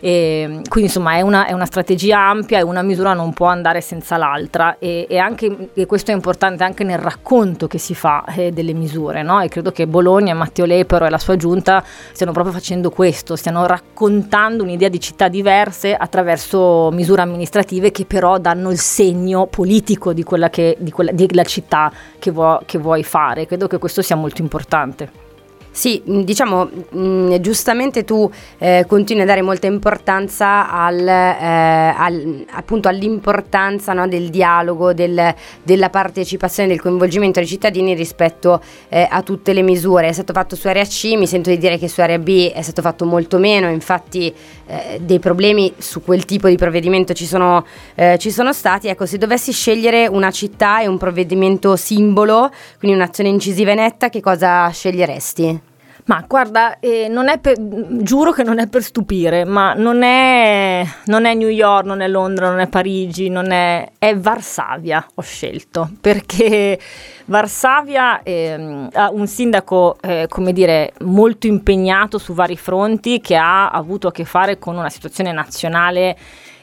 E, 0.04 0.62
quindi 0.68 0.90
insomma 0.90 1.14
è 1.14 1.21
una, 1.21 1.47
è 1.47 1.52
una, 1.52 1.64
strategia 1.64 2.18
ampia 2.18 2.59
e 2.59 2.62
una 2.62 2.82
misura 2.82 3.12
non 3.12 3.32
può 3.32 3.47
andare 3.47 3.80
senza 3.80 4.16
l'altra 4.16 4.76
e, 4.80 5.06
e, 5.09 5.16
anche, 5.16 5.71
e 5.73 5.87
questo 5.87 6.11
è 6.11 6.14
importante 6.14 6.64
anche 6.64 6.82
nel 6.82 6.99
racconto 6.99 7.68
che 7.68 7.78
si 7.78 7.94
fa 7.94 8.25
eh, 8.35 8.50
delle 8.50 8.73
misure 8.73 9.23
no? 9.23 9.40
e 9.40 9.47
credo 9.47 9.71
che 9.71 9.87
Bologna, 9.87 10.35
Matteo 10.35 10.64
Lepero 10.64 11.06
e 11.06 11.09
la 11.09 11.18
sua 11.18 11.37
giunta 11.37 11.85
stiano 12.11 12.32
proprio 12.32 12.52
facendo 12.52 12.90
questo, 12.90 13.37
stiano 13.37 13.64
raccontando 13.64 14.64
un'idea 14.64 14.88
di 14.88 14.99
città 14.99 15.28
diverse 15.28 15.94
attraverso 15.94 16.90
misure 16.90 17.23
amministrative 17.23 17.92
che 17.92 18.04
però 18.04 18.38
danno 18.38 18.73
il 18.73 18.78
segno 18.78 19.47
politico 19.47 20.12
di 20.12 20.25
quella, 20.25 20.50
che, 20.50 20.76
di 20.80 20.90
quella 20.90 21.12
della 21.12 21.44
città 21.44 21.92
che, 22.18 22.32
vuoi, 22.32 22.59
che 22.66 22.78
vuoi 22.78 23.04
fare, 23.04 23.47
credo 23.47 23.68
che 23.68 23.78
questo 23.78 24.02
sia 24.02 24.16
molto 24.16 24.42
importante. 24.42 25.31
Sì, 25.75 26.02
mm, 26.07 26.21
diciamo, 26.21 26.69
mh, 26.91 26.99
mm, 26.99 27.35
giustamente 27.37 28.05
tu 28.05 28.31
eh, 28.59 28.85
continui 28.87 29.23
a 29.23 29.26
dare 29.26 29.41
molta 29.41 29.67
importanza 29.67 30.71
al, 30.71 31.09
eh, 31.09 31.95
al, 31.97 32.45
all'importanza 32.83 33.95
no, 33.95 34.07
del 34.07 34.29
dialogo, 34.29 34.93
del, 34.93 35.35
della 35.62 35.88
partecipazione, 35.88 36.69
del 36.69 36.81
coinvolgimento 36.81 37.38
dei 37.38 37.49
cittadini 37.49 37.95
rispetto 37.95 38.61
eh, 38.91 39.09
a 39.11 39.23
tutte 39.23 39.55
le 39.55 39.62
misure. 39.62 40.09
È 40.09 40.12
stato 40.12 40.35
fatto 40.35 40.57
su 40.57 40.69
area 40.69 40.85
C, 40.85 41.14
mi 41.17 41.26
sento 41.26 41.49
di 41.49 41.57
dire 41.57 41.79
che 41.79 41.88
su 41.88 42.02
area 42.02 42.19
B 42.19 42.52
è 42.52 42.61
stato 42.61 42.83
fatto 42.83 43.07
molto 43.07 43.38
meno, 43.38 43.71
infatti 43.71 44.33
eh, 44.67 45.00
dei 45.00 45.21
problemi 45.21 45.73
su 45.79 46.02
quel 46.02 46.26
tipo 46.26 46.49
di 46.49 46.57
provvedimento 46.57 47.14
ci 47.14 47.25
sono, 47.25 47.64
eh, 47.95 48.19
ci 48.19 48.31
sono 48.31 48.52
stati. 48.52 48.88
Ecco, 48.88 49.07
se 49.07 49.17
dovessi 49.17 49.52
scegliere 49.52 50.07
una 50.07 50.31
città 50.31 50.83
e 50.83 50.87
un 50.87 50.99
provvedimento 50.99 51.76
simbolo, 51.76 52.50
quindi 52.79 52.95
un'azione 52.95 53.31
incisiva 53.31 53.71
e 53.71 53.76
netta, 53.76 54.11
che 54.11 54.21
cosa 54.21 54.69
sceglieresti? 54.69 55.62
Ma 56.04 56.25
guarda, 56.26 56.80
eh, 56.80 57.09
per, 57.40 57.56
giuro 57.59 58.32
che 58.32 58.42
non 58.42 58.59
è 58.59 58.66
per 58.66 58.82
stupire, 58.82 59.44
ma 59.44 59.73
non 59.75 60.02
è, 60.02 60.85
non 61.04 61.25
è, 61.26 61.35
New 61.35 61.49
York, 61.49 61.85
non 61.85 62.00
è 62.00 62.09
Londra, 62.09 62.50
non 62.50 62.59
è 62.59 62.66
Parigi, 62.66 63.28
non 63.28 63.52
è, 63.52 63.88
è 63.99 64.16
Varsavia 64.16 65.06
ho 65.14 65.23
scelto, 65.23 65.88
perché 66.00 66.78
Varsavia 67.26 68.23
eh, 68.25 68.88
ha 68.92 69.11
un 69.12 69.26
sindaco, 69.28 69.97
eh, 70.00 70.26
come 70.28 70.52
dire, 70.52 70.92
molto 71.02 71.47
impegnato 71.47 72.18
su 72.18 72.35
vari 72.35 72.56
fronti, 72.56 73.21
che 73.21 73.37
ha 73.37 73.71
avuto 73.71 74.09
a 74.09 74.12
che 74.12 74.25
fare 74.25 74.59
con 74.59 74.76
una 74.76 74.90
situazione 74.90 75.30
nazionale 75.30 76.16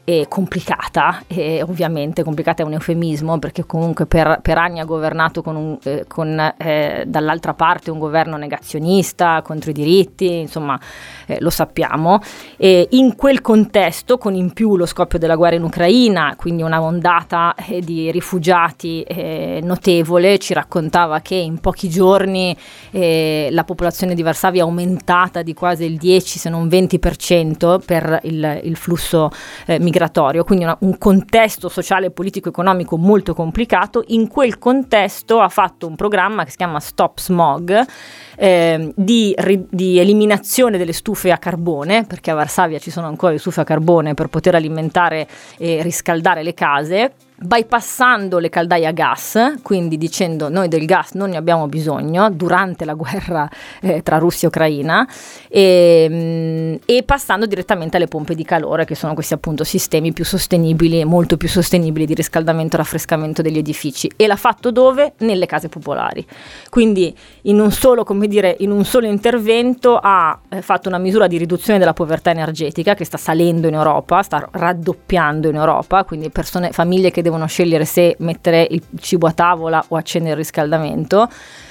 eh, 0.04 0.26
complicata, 0.28 1.24
e 1.28 1.62
ovviamente 1.62 2.24
complicata 2.24 2.64
è 2.64 2.66
un 2.66 2.74
eufemismo 2.74 3.40
perché 3.40 3.66
comunque 3.66 4.06
per, 4.06 4.40
per 4.42 4.58
anni 4.58 4.80
ha 4.80 4.86
governato 4.86 5.42
con, 5.42 5.56
un, 5.56 5.78
eh, 5.84 6.06
con 6.08 6.54
eh, 6.58 7.04
dall'altra 7.06 7.54
parte 7.54 7.92
un 7.92 8.00
governo 8.00 8.38
negazionista 8.38 9.42
contro 9.42 9.70
i 9.72 9.74
diritti, 9.74 10.40
insomma 10.40 10.80
eh, 11.30 11.38
lo 11.40 11.50
sappiamo. 11.50 12.20
E 12.58 12.88
in 12.92 13.16
quel 13.16 13.42
contesto, 13.42 14.18
con 14.18 14.34
in 14.34 14.52
più 14.52 14.76
lo 14.76 14.86
scoppio 14.86 15.20
della 15.20 15.36
guerra 15.36 15.56
in 15.56 15.64
Ucraina, 15.64 16.34
quindi 16.36 16.62
una 16.62 16.82
ondata 16.82 17.56
eh, 17.56 17.82
di 17.82 18.12
rifugiati 18.12 19.04
eh, 19.04 19.60
notevole, 19.64 20.38
ci 20.40 20.54
raccontava 20.54 21.20
che 21.20 21.36
in 21.36 21.60
pochi 21.60 21.90
giorni 21.90 22.56
la 22.92 23.64
popolazione 23.64 24.16
di 24.16 24.22
Varsavia 24.22 24.64
è 24.64 24.66
aumentata 24.66 25.42
di 25.42 25.54
quasi 25.54 25.86
il 25.86 25.98
10 25.98 26.40
se 26.40 26.50
non 26.50 26.68
20% 26.68 27.80
per 27.86 28.20
il, 28.24 28.62
il 28.64 28.76
flusso 28.76 29.30
migratorio 29.80 30.00
migratorio, 30.00 30.44
quindi 30.44 30.64
una, 30.64 30.78
un 30.82 30.98
contesto 30.98 31.68
sociale, 31.70 32.12
politico, 32.12 32.50
economico 32.50 32.98
molto 32.98 33.34
complicato. 33.34 34.04
In 34.08 34.28
quel 34.28 34.58
contesto 34.58 35.40
ha 35.40 35.50
fatto 35.50 35.88
un 35.88 35.96
programma 35.96 36.44
che 36.44 36.52
si 36.52 36.58
chiama 36.58 36.80
Stop 36.80 37.20
Smog. 37.20 37.86
Eh, 38.42 38.94
di, 38.96 39.36
di, 39.70 40.00
eliminazione 40.00 40.78
delle 40.78 40.94
stufe 40.94 41.19
a 41.28 41.38
carbone, 41.38 42.06
perché 42.06 42.32
a 42.32 42.36
Varsavia 42.36 42.80
ci 42.80 42.90
sono 42.90 43.08
ancora 43.08 43.34
le 43.34 43.40
stufe 43.40 43.62
a 43.62 43.64
carbone 43.66 44.14
per 44.14 44.28
poter 44.28 44.56
alimentare 44.56 45.28
e 45.58 45.82
riscaldare 45.82 46.42
le 46.42 46.54
case, 46.54 47.14
bypassando 47.42 48.38
le 48.38 48.50
caldaie 48.50 48.86
a 48.86 48.92
gas, 48.92 49.56
quindi 49.64 49.98
dicendo 49.98 50.50
noi 50.50 50.68
del 50.68 50.86
gas 50.86 51.14
non 51.14 51.30
ne 51.30 51.38
abbiamo 51.38 51.68
bisogno 51.68 52.30
durante 52.30 52.84
la 52.84 52.94
guerra 52.94 53.50
eh, 53.82 54.04
tra 54.04 54.18
Russia 54.18 54.48
e 54.48 54.48
Ucraina 54.48 55.08
e, 55.48 56.08
mm, 56.10 56.76
e, 56.86 57.04
passando 57.04 57.46
direttamente 57.46 57.98
alle 57.98 58.08
pompe 58.08 58.36
di 58.36 58.44
calore 58.44 58.86
che 58.86 58.96
sono 58.96 59.14
questi 59.14 59.34
appunto 59.34 59.64
sistemi 59.64 60.12
più 60.12 60.26
sostenibili, 60.26 61.04
molto 61.06 61.38
più 61.38 61.48
sostenibili 61.48 62.06
di 62.06 62.14
riscaldamento 62.14 62.76
e 62.76 62.80
raffrescamento 62.80 63.42
degli 63.42 63.58
edifici 63.58 64.12
e 64.16 64.28
l'ha 64.28 64.36
fatto 64.36 64.72
dove? 64.72 65.14
Nelle 65.20 65.46
case 65.46 65.70
popolari. 65.70 66.26
Quindi 66.70 67.16
in 67.44 67.60
un 67.60 67.72
solo, 67.72 68.04
come 68.04 68.28
dire, 68.28 68.56
in 68.60 68.72
un 68.72 68.84
solo 68.84 69.08
intervento 69.08 69.98
ha 69.98 70.38
eh, 70.50 70.62
fatto 70.62 70.90
una 70.90 70.98
misura 70.98 71.28
di 71.28 71.38
riduzione 71.38 71.80
della 71.80 71.94
povertà 71.94 72.32
energetica 72.32 72.96
che 72.96 73.06
sta 73.06 73.18
salendo 73.18 73.68
in 73.68 73.76
Europa, 73.76 74.22
sta 74.24 74.46
raddoppiando 74.52 75.48
in 75.48 75.56
Europa, 75.56 76.04
quindi 76.04 76.30
persone, 76.30 76.72
famiglie 76.72 77.12
che 77.12 77.22
devono 77.22 77.29
scegliere 77.48 77.86
se 77.86 78.16
mettere 78.20 78.68
il 78.70 78.82
cibo 79.00 79.28
a 79.28 79.32
tavola 79.32 79.84
o 79.88 79.96
accendere 79.96 80.32
il 80.32 80.38
riscaldamento 80.38 81.30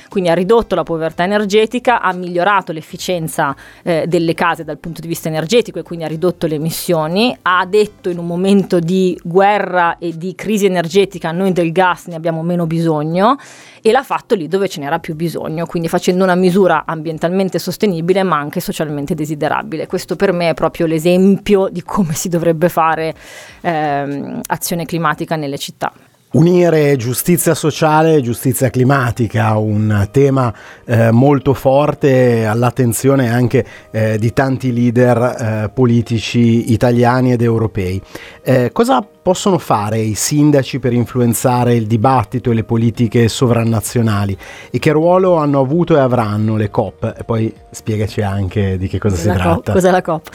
quindi 0.08 0.30
ha 0.30 0.34
ridotto 0.34 0.74
la 0.74 0.82
povertà 0.82 1.24
energetica, 1.24 2.00
ha 2.00 2.12
migliorato 2.12 2.72
l'efficienza 2.72 3.54
eh, 3.82 4.06
delle 4.06 4.34
case 4.34 4.64
dal 4.64 4.78
punto 4.78 5.00
di 5.00 5.08
vista 5.08 5.28
energetico 5.28 5.78
e 5.78 5.82
quindi 5.82 6.04
ha 6.04 6.08
ridotto 6.08 6.46
le 6.46 6.56
emissioni, 6.56 7.36
ha 7.42 7.64
detto 7.66 8.08
in 8.08 8.18
un 8.18 8.26
momento 8.26 8.80
di 8.80 9.18
guerra 9.22 9.98
e 9.98 10.16
di 10.16 10.34
crisi 10.34 10.66
energetica 10.66 11.30
noi 11.32 11.52
del 11.52 11.72
gas 11.72 12.06
ne 12.06 12.14
abbiamo 12.14 12.42
meno 12.42 12.66
bisogno 12.66 13.36
e 13.80 13.92
l'ha 13.92 14.02
fatto 14.02 14.34
lì 14.34 14.48
dove 14.48 14.68
ce 14.68 14.80
n'era 14.80 14.98
più 14.98 15.14
bisogno, 15.14 15.66
quindi 15.66 15.88
facendo 15.88 16.24
una 16.24 16.34
misura 16.34 16.84
ambientalmente 16.86 17.58
sostenibile 17.58 18.22
ma 18.22 18.38
anche 18.38 18.60
socialmente 18.60 19.14
desiderabile. 19.14 19.86
Questo 19.86 20.16
per 20.16 20.32
me 20.32 20.50
è 20.50 20.54
proprio 20.54 20.86
l'esempio 20.86 21.68
di 21.70 21.82
come 21.82 22.14
si 22.14 22.28
dovrebbe 22.28 22.68
fare 22.68 23.14
ehm, 23.60 24.40
azione 24.46 24.84
climatica 24.84 25.36
nelle 25.36 25.58
città. 25.58 25.92
Unire 26.30 26.94
giustizia 26.96 27.54
sociale 27.54 28.16
e 28.16 28.20
giustizia 28.20 28.68
climatica, 28.68 29.56
un 29.56 30.08
tema 30.10 30.52
eh, 30.84 31.10
molto 31.10 31.54
forte 31.54 32.44
all'attenzione 32.44 33.30
anche 33.30 33.64
eh, 33.90 34.18
di 34.18 34.34
tanti 34.34 34.70
leader 34.74 35.16
eh, 35.16 35.70
politici 35.72 36.70
italiani 36.70 37.32
ed 37.32 37.40
europei. 37.40 37.98
Eh, 38.42 38.68
cosa 38.72 39.00
possono 39.00 39.56
fare 39.56 40.00
i 40.00 40.12
sindaci 40.14 40.78
per 40.78 40.92
influenzare 40.92 41.74
il 41.74 41.86
dibattito 41.86 42.50
e 42.50 42.54
le 42.54 42.64
politiche 42.64 43.26
sovranazionali 43.28 44.36
e 44.70 44.78
che 44.78 44.92
ruolo 44.92 45.36
hanno 45.36 45.60
avuto 45.60 45.96
e 45.96 46.00
avranno 46.00 46.56
le 46.56 46.68
COP? 46.68 47.14
E 47.18 47.24
poi 47.24 47.54
spiegaci 47.70 48.20
anche 48.20 48.76
di 48.76 48.86
che 48.86 48.98
cosa 48.98 49.14
la 49.14 49.20
si 49.22 49.28
COP, 49.28 49.38
tratta. 49.38 49.72
Cos'è 49.72 49.90
la 49.90 50.02
COP? 50.02 50.28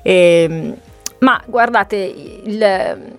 Eh, 0.00 0.74
ma 1.18 1.42
guardate, 1.46 1.96
il 2.44 3.12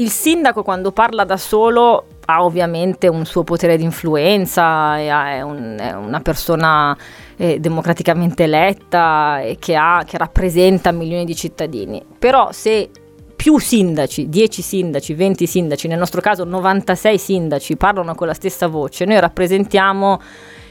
il 0.00 0.10
sindaco 0.10 0.62
quando 0.62 0.92
parla 0.92 1.24
da 1.24 1.36
solo 1.36 2.06
ha 2.24 2.42
ovviamente 2.42 3.06
un 3.06 3.24
suo 3.26 3.44
potere 3.44 3.76
di 3.76 3.84
influenza, 3.84 4.96
è, 4.96 5.42
un, 5.42 5.76
è 5.78 5.92
una 5.92 6.20
persona 6.20 6.96
eh, 7.36 7.58
democraticamente 7.60 8.44
eletta 8.44 9.40
e 9.40 9.56
che, 9.58 9.76
ha, 9.76 10.02
che 10.06 10.16
rappresenta 10.16 10.90
milioni 10.92 11.24
di 11.24 11.34
cittadini. 11.34 12.02
Però 12.18 12.50
se 12.52 12.88
più 13.34 13.58
sindaci, 13.58 14.28
10 14.28 14.62
sindaci, 14.62 15.14
20 15.14 15.46
sindaci, 15.46 15.88
nel 15.88 15.98
nostro 15.98 16.20
caso 16.20 16.44
96 16.44 17.18
sindaci 17.18 17.76
parlano 17.76 18.14
con 18.14 18.26
la 18.26 18.34
stessa 18.34 18.68
voce, 18.68 19.04
noi 19.04 19.18
rappresentiamo 19.18 20.20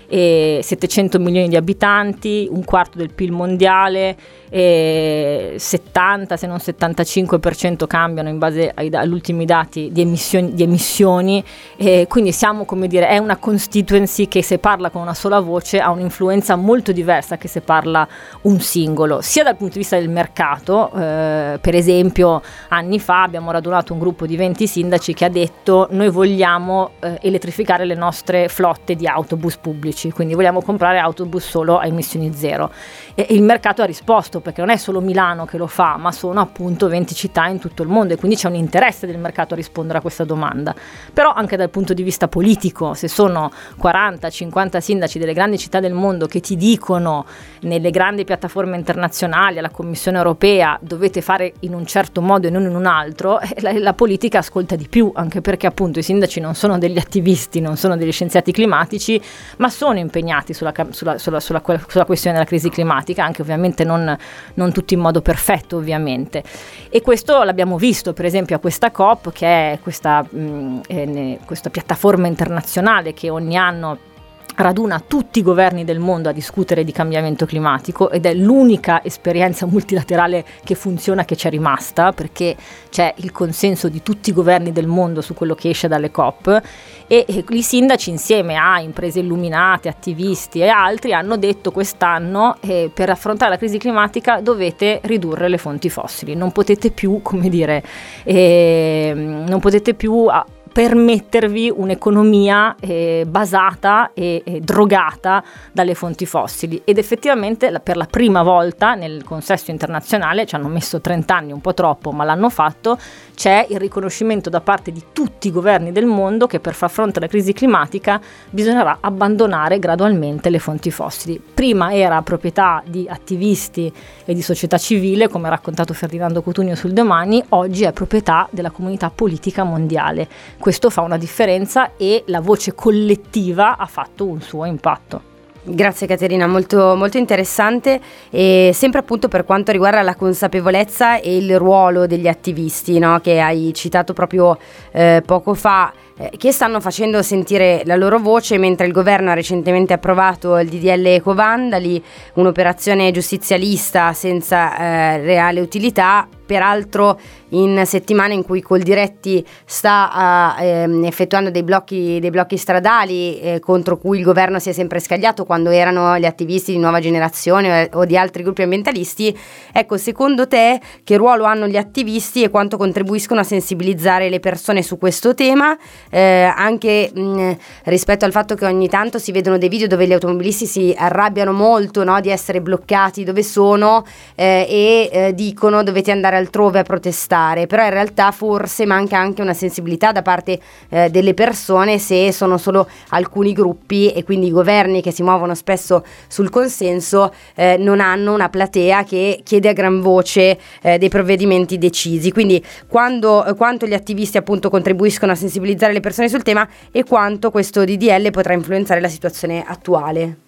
eh, 0.07 0.59
700 0.63 1.19
milioni 1.19 1.49
di 1.49 1.55
abitanti, 1.55 2.47
un 2.49 2.63
quarto 2.63 2.97
del 2.97 3.13
PIL 3.13 3.31
mondiale, 3.31 4.17
eh, 4.49 5.55
70 5.57 6.37
se 6.37 6.47
non 6.47 6.57
75% 6.57 7.87
cambiano 7.87 8.29
in 8.29 8.37
base 8.37 8.71
ai, 8.73 8.89
agli 8.91 9.11
ultimi 9.11 9.45
dati 9.45 9.89
di 9.91 10.01
emissioni, 10.01 10.53
di 10.53 10.63
emissioni. 10.63 11.43
Eh, 11.77 12.05
quindi 12.07 12.31
siamo 12.31 12.65
come 12.65 12.87
dire 12.87 13.07
è 13.07 13.17
una 13.17 13.37
constituency 13.37 14.27
che 14.27 14.43
se 14.43 14.57
parla 14.57 14.89
con 14.89 15.01
una 15.01 15.13
sola 15.13 15.39
voce 15.39 15.79
ha 15.79 15.91
un'influenza 15.91 16.55
molto 16.55 16.91
diversa 16.91 17.37
che 17.37 17.47
se 17.47 17.61
parla 17.61 18.07
un 18.41 18.59
singolo. 18.59 19.21
Sia 19.21 19.43
dal 19.43 19.55
punto 19.55 19.73
di 19.73 19.79
vista 19.79 19.97
del 19.97 20.09
mercato 20.09 20.91
eh, 20.93 21.57
per 21.61 21.75
esempio 21.75 22.41
anni 22.69 22.99
fa 22.99 23.23
abbiamo 23.23 23.51
radunato 23.51 23.93
un 23.93 23.99
gruppo 23.99 24.25
di 24.25 24.35
20 24.35 24.67
sindaci 24.67 25.13
che 25.13 25.25
ha 25.25 25.29
detto 25.29 25.87
noi 25.91 26.09
vogliamo 26.09 26.91
eh, 26.99 27.17
elettrificare 27.21 27.85
le 27.85 27.95
nostre 27.95 28.47
flotte 28.47 28.95
di 28.95 29.07
autobus 29.07 29.57
pubblici 29.57 30.11
quindi 30.11 30.33
vogliamo 30.33 30.61
comprare 30.61 30.99
autobus 30.99 31.47
solo 31.47 31.77
a 31.77 31.85
emissioni 31.85 32.33
zero 32.33 32.71
e 33.15 33.27
il 33.29 33.43
mercato 33.43 33.81
ha 33.81 33.85
risposto 33.85 34.38
perché 34.39 34.61
non 34.61 34.69
è 34.69 34.77
solo 34.77 34.99
Milano 35.01 35.45
che 35.45 35.57
lo 35.57 35.67
fa, 35.67 35.97
ma 35.97 36.11
sono 36.11 36.41
appunto 36.41 36.87
20 36.87 37.13
città 37.13 37.47
in 37.47 37.59
tutto 37.59 37.83
il 37.83 37.89
mondo 37.89 38.13
e 38.13 38.17
quindi 38.17 38.35
c'è 38.35 38.47
un 38.47 38.55
interesse 38.55 39.05
del 39.05 39.17
mercato 39.17 39.53
a 39.53 39.57
rispondere 39.57 39.99
a 39.99 40.01
questa 40.01 40.23
domanda. 40.23 40.75
Però 41.13 41.31
anche 41.33 41.55
dal 41.55 41.69
punto 41.69 41.93
di 41.93 42.03
vista 42.03 42.27
politico, 42.27 42.93
se 42.93 43.07
sono 43.07 43.51
40-50 43.81 44.77
sindaci 44.79 45.19
delle 45.19 45.33
grandi 45.33 45.57
città 45.57 45.79
del 45.79 45.93
mondo 45.93 46.27
che 46.27 46.39
ti 46.39 46.55
dicono 46.55 47.25
nelle 47.61 47.91
grandi 47.91 48.23
piattaforme 48.23 48.75
internazionali, 48.75 49.57
alla 49.57 49.69
Commissione 49.69 50.17
europea, 50.17 50.77
dovete 50.81 51.21
fare 51.21 51.53
in 51.61 51.73
un 51.73 51.85
certo 51.85 52.21
modo 52.21 52.47
e 52.47 52.49
non 52.49 52.63
in 52.63 52.75
un 52.75 52.85
altro, 52.85 53.39
eh, 53.39 53.55
la, 53.61 53.77
la 53.77 53.93
politica 53.93 54.39
ascolta 54.39 54.75
di 54.75 54.87
più, 54.87 55.11
anche 55.15 55.41
perché 55.41 55.67
appunto 55.67 55.99
i 55.99 56.03
sindaci 56.03 56.39
non 56.39 56.55
sono 56.55 56.77
degli 56.77 56.97
attivisti, 56.97 57.61
non 57.61 57.77
sono 57.77 57.95
degli 57.95 58.11
scienziati 58.11 58.51
climatici, 58.51 59.21
ma 59.57 59.69
sono 59.69 59.99
impegnati 59.99 60.53
sulla, 60.53 60.73
sulla, 60.89 61.17
sulla, 61.17 61.39
sulla 61.39 61.61
questione 62.05 62.37
della 62.37 62.47
crisi 62.47 62.69
climatica 62.69 63.23
anche 63.23 63.41
ovviamente 63.41 63.83
non, 63.83 64.17
non 64.55 64.71
tutti 64.71 64.93
in 64.93 64.99
modo 64.99 65.21
perfetto 65.21 65.77
ovviamente. 65.77 66.43
E 66.89 67.01
questo 67.01 67.43
l'abbiamo 67.43 67.77
visto 67.77 68.13
per 68.13 68.25
esempio 68.25 68.55
a 68.55 68.59
questa 68.59 68.91
COP, 68.91 69.31
che 69.31 69.73
è 69.73 69.79
questa, 69.81 70.25
mh, 70.27 70.81
eh, 70.87 71.39
questa 71.45 71.69
piattaforma 71.69 72.27
internazionale 72.27 73.13
che 73.13 73.29
ogni 73.29 73.57
anno 73.57 74.08
raduna 74.55 75.01
tutti 75.05 75.39
i 75.39 75.41
governi 75.41 75.85
del 75.85 75.99
mondo 75.99 76.29
a 76.29 76.31
discutere 76.31 76.83
di 76.83 76.91
cambiamento 76.91 77.45
climatico 77.45 78.09
ed 78.09 78.25
è 78.25 78.33
l'unica 78.33 79.03
esperienza 79.03 79.65
multilaterale 79.65 80.43
che 80.63 80.75
funziona 80.75 81.25
che 81.25 81.35
c'è 81.35 81.49
rimasta 81.49 82.11
perché 82.11 82.55
c'è 82.89 83.13
il 83.17 83.31
consenso 83.31 83.87
di 83.87 84.03
tutti 84.03 84.31
i 84.31 84.33
governi 84.33 84.71
del 84.71 84.87
mondo 84.87 85.21
su 85.21 85.33
quello 85.33 85.55
che 85.55 85.69
esce 85.69 85.87
dalle 85.87 86.11
COP 86.11 86.61
e, 87.07 87.25
i 87.49 87.61
sindaci 87.61 88.09
insieme 88.09 88.55
a 88.55 88.79
imprese 88.79 89.19
illuminate, 89.19 89.89
attivisti 89.89 90.59
e 90.59 90.67
altri 90.67 91.13
hanno 91.13 91.37
detto 91.37 91.71
quest'anno 91.71 92.57
eh, 92.59 92.91
per 92.93 93.09
affrontare 93.09 93.51
la 93.51 93.57
crisi 93.57 93.77
climatica 93.77 94.41
dovete 94.41 94.99
ridurre 95.03 95.47
le 95.47 95.57
fonti 95.57 95.89
fossili, 95.89 96.35
non 96.35 96.51
potete 96.51 96.91
più, 96.91 97.21
come 97.21 97.49
dire, 97.49 97.83
eh, 98.23 99.13
non 99.15 99.59
potete 99.59 99.93
più 99.93 100.27
permettervi 100.71 101.71
un'economia 101.75 102.75
eh, 102.79 103.25
basata 103.27 104.11
e, 104.13 104.41
e, 104.45 104.59
drogata 104.59 105.43
dalle 105.71 105.93
fonti 105.93 106.25
fossili. 106.25 106.81
Ed 106.83 106.97
effettivamente 106.97 107.69
la, 107.69 107.79
per 107.79 107.97
la 107.97 108.05
prima 108.05 108.43
volta 108.43 108.93
nel 108.93 109.23
consesso 109.23 109.71
internazionale 109.71 110.45
ci 110.45 110.55
hanno 110.55 110.67
messo 110.67 111.01
30 111.01 111.35
anni 111.35 111.51
un 111.51 111.61
po' 111.61 111.73
troppo 111.73 112.11
ma 112.11 112.23
l'hanno 112.23 112.49
fatto 112.49 112.97
c'è 113.39 113.67
il 113.69 113.79
riconoscimento 113.79 114.49
da 114.49 114.59
parte 114.59 114.91
di 114.91 115.01
tutti 115.13 115.47
i 115.47 115.51
governi 115.51 115.93
del 115.93 116.05
mondo 116.05 116.45
che 116.45 116.59
per 116.59 116.73
far 116.73 116.89
fronte 116.89 117.19
alla 117.19 117.29
crisi 117.29 117.53
climatica 117.53 118.19
bisognerà 118.49 118.97
abbandonare 118.99 119.79
gradualmente 119.79 120.49
le 120.49 120.59
fonti 120.59 120.91
fossili 120.91 121.41
prima 121.53 121.93
era 121.93 122.21
proprietà 122.21 122.83
di 122.85 123.07
attivisti 123.07 123.89
e 124.25 124.33
di 124.33 124.41
società 124.41 124.77
civile 124.77 125.29
come 125.29 125.47
ha 125.47 125.51
raccontato 125.51 125.93
Ferdinando 125.93 126.41
Cotugno 126.41 126.75
sul 126.75 126.91
domani 126.91 127.41
oggi 127.49 127.85
è 127.85 127.93
proprietà 127.93 128.45
della 128.51 128.71
comunità 128.71 129.09
politica 129.09 129.63
mondiale 129.63 130.27
questo 130.57 130.89
fa 130.89 130.99
una 130.99 131.17
differenza 131.17 131.95
e 131.95 132.25
la 132.27 132.41
voce 132.41 132.75
collettiva 132.75 133.77
ha 133.77 133.85
fatto 133.85 134.25
un 134.25 134.41
suo 134.41 134.65
impatto. 134.65 135.28
Grazie 135.71 136.07
Caterina, 136.07 136.47
molto, 136.47 136.95
molto, 136.95 137.19
interessante 137.19 138.01
e 138.31 138.71
sempre 138.73 139.01
appunto 139.01 139.27
per 139.27 139.45
quanto 139.45 139.71
riguarda 139.71 140.01
la 140.01 140.15
consapevolezza 140.15 141.19
e 141.19 141.37
il 141.37 141.59
ruolo 141.59 142.07
degli 142.07 142.27
attivisti 142.27 142.97
no? 142.97 143.19
che 143.19 143.39
hai 143.39 143.71
citato 143.75 144.13
proprio 144.13 144.57
eh, 144.91 145.21
poco 145.23 145.53
fa 145.53 145.93
eh, 146.17 146.31
che 146.37 146.51
stanno 146.51 146.79
facendo 146.79 147.21
sentire 147.21 147.83
la 147.85 147.95
loro 147.95 148.17
voce 148.17 148.57
mentre 148.57 148.87
il 148.87 148.91
governo 148.91 149.29
ha 149.29 149.35
recentemente 149.35 149.93
approvato 149.93 150.57
il 150.57 150.69
DDL 150.69 151.05
Ecovandali, 151.05 152.03
un'operazione 152.33 153.11
giustizialista 153.11 154.11
senza 154.13 154.75
eh, 154.75 155.21
reale 155.21 155.59
utilità 155.59 156.27
peraltro 156.49 157.19
in 157.49 157.83
settimane 157.85 158.33
in 158.33 158.43
cui 158.43 158.61
Coldiretti 158.61 159.45
sta 159.65 160.55
uh, 160.57 160.63
ehm, 160.63 161.03
effettuando 161.05 161.51
dei 161.51 161.61
blocchi, 161.61 162.19
dei 162.19 162.31
blocchi 162.31 162.57
stradali 162.57 163.39
eh, 163.39 163.59
contro 163.59 163.99
cui 163.99 164.17
il 164.17 164.23
governo 164.23 164.57
si 164.57 164.69
è 164.69 164.71
sempre 164.71 164.99
scagliato 164.99 165.45
quando 165.45 165.69
erano 165.69 166.17
gli 166.17 166.25
attivisti 166.25 166.71
di 166.71 166.79
nuova 166.79 166.99
generazione 166.99 167.89
o, 167.93 167.99
o 167.99 168.05
di 168.05 168.17
altri 168.17 168.41
gruppi 168.41 168.63
ambientalisti. 168.63 169.37
Ecco, 169.71 169.97
secondo 169.97 170.47
te 170.47 170.79
che 171.03 171.17
ruolo 171.17 171.43
hanno 171.43 171.67
gli 171.67 171.77
attivisti 171.77 172.41
e 172.41 172.49
quanto 172.49 172.77
contribuiscono 172.77 173.41
a 173.41 173.43
sensibilizzare 173.43 174.27
le 174.27 174.39
persone 174.39 174.81
su 174.81 174.97
questo 174.97 175.35
tema? 175.35 175.77
Eh, 176.09 176.51
anche 176.55 177.11
mh, 177.13 177.51
rispetto 177.83 178.25
al 178.25 178.31
fatto 178.31 178.55
che 178.55 178.65
ogni 178.65 178.89
tanto 178.89 179.19
si 179.19 179.31
vedono 179.31 179.59
dei 179.59 179.69
video 179.69 179.87
dove 179.87 180.07
gli 180.07 180.13
automobilisti 180.13 180.65
si 180.65 180.95
arrabbiano 180.97 181.51
molto 181.51 182.03
no, 182.03 182.19
di 182.21 182.29
essere 182.29 182.59
bloccati 182.59 183.23
dove 183.23 183.43
sono 183.43 184.03
eh, 184.33 184.65
e 184.67 185.09
eh, 185.11 185.33
dicono 185.35 185.83
dovete 185.83 186.09
andare 186.09 186.38
altrove 186.39 186.79
a 186.79 186.83
protestare, 186.83 187.67
però 187.67 187.83
in 187.83 187.91
realtà 187.91 188.31
forse 188.31 188.85
manca 188.85 189.17
anche 189.17 189.41
una 189.41 189.53
sensibilità 189.53 190.11
da 190.11 190.21
parte 190.21 190.59
eh, 190.89 191.09
delle 191.09 191.33
persone 191.33 191.99
se 191.99 192.31
sono 192.31 192.57
solo 192.57 192.87
alcuni 193.09 193.53
gruppi 193.53 194.11
e 194.11 194.23
quindi 194.23 194.47
i 194.47 194.51
governi 194.51 195.01
che 195.01 195.11
si 195.11 195.21
muovono 195.21 195.53
spesso 195.53 196.03
sul 196.27 196.49
consenso 196.49 197.33
eh, 197.55 197.77
non 197.77 197.99
hanno 197.99 198.33
una 198.33 198.49
platea 198.49 199.03
che 199.03 199.41
chiede 199.43 199.69
a 199.69 199.73
gran 199.73 200.01
voce 200.01 200.57
eh, 200.81 200.97
dei 200.97 201.09
provvedimenti 201.09 201.77
decisi. 201.77 202.31
Quindi 202.31 202.63
quando, 202.87 203.45
eh, 203.45 203.53
quanto 203.53 203.85
gli 203.85 203.93
attivisti 203.93 204.37
appunto 204.37 204.69
contribuiscono 204.69 205.31
a 205.31 205.35
sensibilizzare 205.35 205.93
le 205.93 205.99
persone 205.99 206.29
sul 206.29 206.43
tema 206.43 206.67
e 206.91 207.03
quanto 207.03 207.51
questo 207.51 207.83
DDL 207.85 208.31
potrà 208.31 208.53
influenzare 208.53 209.01
la 209.01 209.09
situazione 209.09 209.63
attuale. 209.65 210.47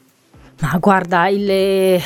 Ma 0.62 0.78
guarda, 0.80 1.28
il, 1.28 1.50
eh, 1.50 2.00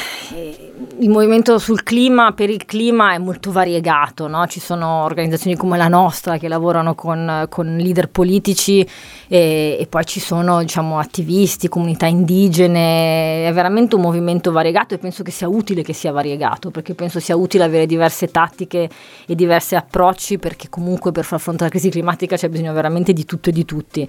il, 1.00 1.10
movimento 1.10 1.60
sul 1.60 1.84
clima, 1.84 2.32
per 2.32 2.50
il 2.50 2.66
clima 2.66 3.14
è 3.14 3.18
molto 3.18 3.52
variegato, 3.52 4.28
no? 4.28 4.48
ci 4.48 4.60
sono 4.60 5.04
organizzazioni 5.04 5.58
come 5.58 5.78
la 5.78 5.90
nostra 5.90 6.38
che 6.38 6.48
lavorano 6.48 6.96
con, 6.96 7.48
con 7.50 7.76
leader 7.76 8.08
politici 8.10 8.88
e, 9.28 9.78
e, 9.80 9.88
poi 9.90 10.06
ci 10.06 10.20
sono 10.20 10.62
diciamo, 10.62 11.00
attivisti, 11.00 11.68
comunità 11.68 12.06
indigene, 12.06 13.48
è 13.48 13.52
veramente 13.54 13.96
un 13.96 14.02
movimento 14.02 14.52
variegato 14.52 14.94
e 14.94 14.98
penso 14.98 15.22
che 15.24 15.32
sia 15.32 15.50
utile 15.50 15.84
che 15.84 15.94
sia 15.94 16.14
variegato, 16.14 16.72
perché 16.72 16.94
penso 16.94 17.20
sia 17.20 17.36
utile 17.36 17.66
avere 17.66 17.86
diverse 17.86 18.30
tattiche 18.30 18.90
e 19.26 19.36
diversi 19.36 19.76
approcci, 19.76 20.38
perché 20.38 20.70
comunque 20.70 21.12
per 21.12 21.26
far 21.26 21.40
fronte 21.40 21.64
alla 21.64 21.72
crisi 21.72 21.90
climatica 21.90 22.38
c'è 22.38 22.48
bisogno 22.48 22.72
veramente 22.72 23.12
di 23.12 23.26
tutto 23.26 23.50
e 23.50 23.52
di 23.52 23.66
tutti. 23.66 24.08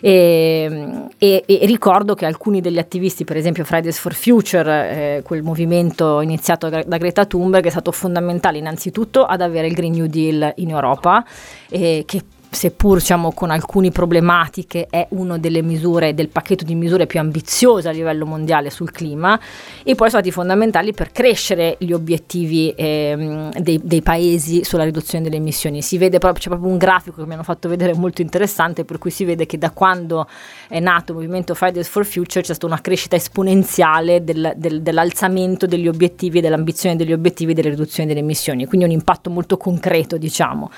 E, 0.00 1.08
e, 1.16 1.44
e 1.46 1.66
ricordo 1.66 2.14
che 2.14 2.26
alcuni 2.26 2.60
degli 2.60 2.78
attivisti, 2.78 3.24
per 3.24 3.36
esempio 3.36 3.64
Friday 3.64 3.84
Fridays 3.86 3.98
for 3.98 4.14
Future, 4.14 4.90
eh, 4.90 5.22
quel 5.22 5.42
movimento 5.42 6.20
iniziato 6.30 6.68
da, 6.68 6.82
Greta 6.82 7.24
Thunberg, 7.24 7.64
è 7.66 7.70
stato 7.70 7.92
fondamentale 7.92 8.58
innanzitutto 8.58 9.24
ad 9.24 9.40
avere 9.40 9.66
il 9.66 9.74
Green 9.74 9.92
New 9.92 10.06
Deal 10.06 10.52
in 10.56 10.70
Europa, 10.70 11.24
eh, 11.68 12.04
che 12.06 12.22
seppur 12.56 12.98
diciamo, 12.98 13.32
con 13.32 13.50
alcune 13.50 13.90
problematiche, 13.90 14.86
è 14.90 15.06
una 15.10 15.38
delle 15.38 15.62
misure 15.62 16.14
del 16.14 16.28
pacchetto 16.28 16.64
di 16.64 16.74
misure 16.74 17.06
più 17.06 17.20
ambiziose 17.20 17.88
a 17.88 17.92
livello 17.92 18.26
mondiale 18.26 18.70
sul 18.70 18.90
clima 18.90 19.38
e 19.80 19.94
poi 19.94 20.08
sono 20.08 20.22
stati 20.22 20.30
fondamentali 20.30 20.92
per 20.92 21.12
crescere 21.12 21.76
gli 21.78 21.92
obiettivi 21.92 22.72
ehm, 22.74 23.52
dei, 23.60 23.80
dei, 23.82 24.02
paesi 24.02 24.64
sulla 24.64 24.84
riduzione 24.84 25.22
delle 25.22 25.36
emissioni. 25.36 25.82
Si 25.82 25.98
vede 25.98 26.18
proprio, 26.18 26.42
c'è 26.42 26.48
proprio 26.48 26.70
un 26.70 26.78
grafico 26.78 27.20
che 27.20 27.26
mi 27.26 27.34
hanno 27.34 27.42
fatto 27.42 27.68
vedere 27.68 27.94
molto 27.94 28.22
interessante 28.22 28.84
per 28.84 28.98
cui 28.98 29.10
si 29.10 29.24
vede 29.24 29.46
che 29.46 29.58
da 29.58 29.70
quando 29.70 30.26
è 30.68 30.80
nato 30.80 31.12
il 31.12 31.18
movimento 31.18 31.54
Fridays 31.54 31.88
for 31.88 32.04
Future 32.04 32.40
c'è 32.40 32.54
stata 32.54 32.66
una 32.66 32.80
crescita 32.80 33.16
esponenziale 33.16 34.24
del, 34.24 34.54
del, 34.56 34.80
dell'alzamento 34.82 35.66
degli 35.66 35.88
obiettivi, 35.88 36.40
dell'ambizione 36.40 36.96
degli 36.96 37.12
obiettivi 37.12 37.52
della 37.52 37.68
riduzione 37.68 38.08
delle 38.08 38.20
emissioni, 38.20 38.66
quindi 38.66 38.86
un 38.86 38.92
impatto 38.92 39.28
molto 39.30 39.56
concreto 39.56 40.16
diciamo. 40.16 40.70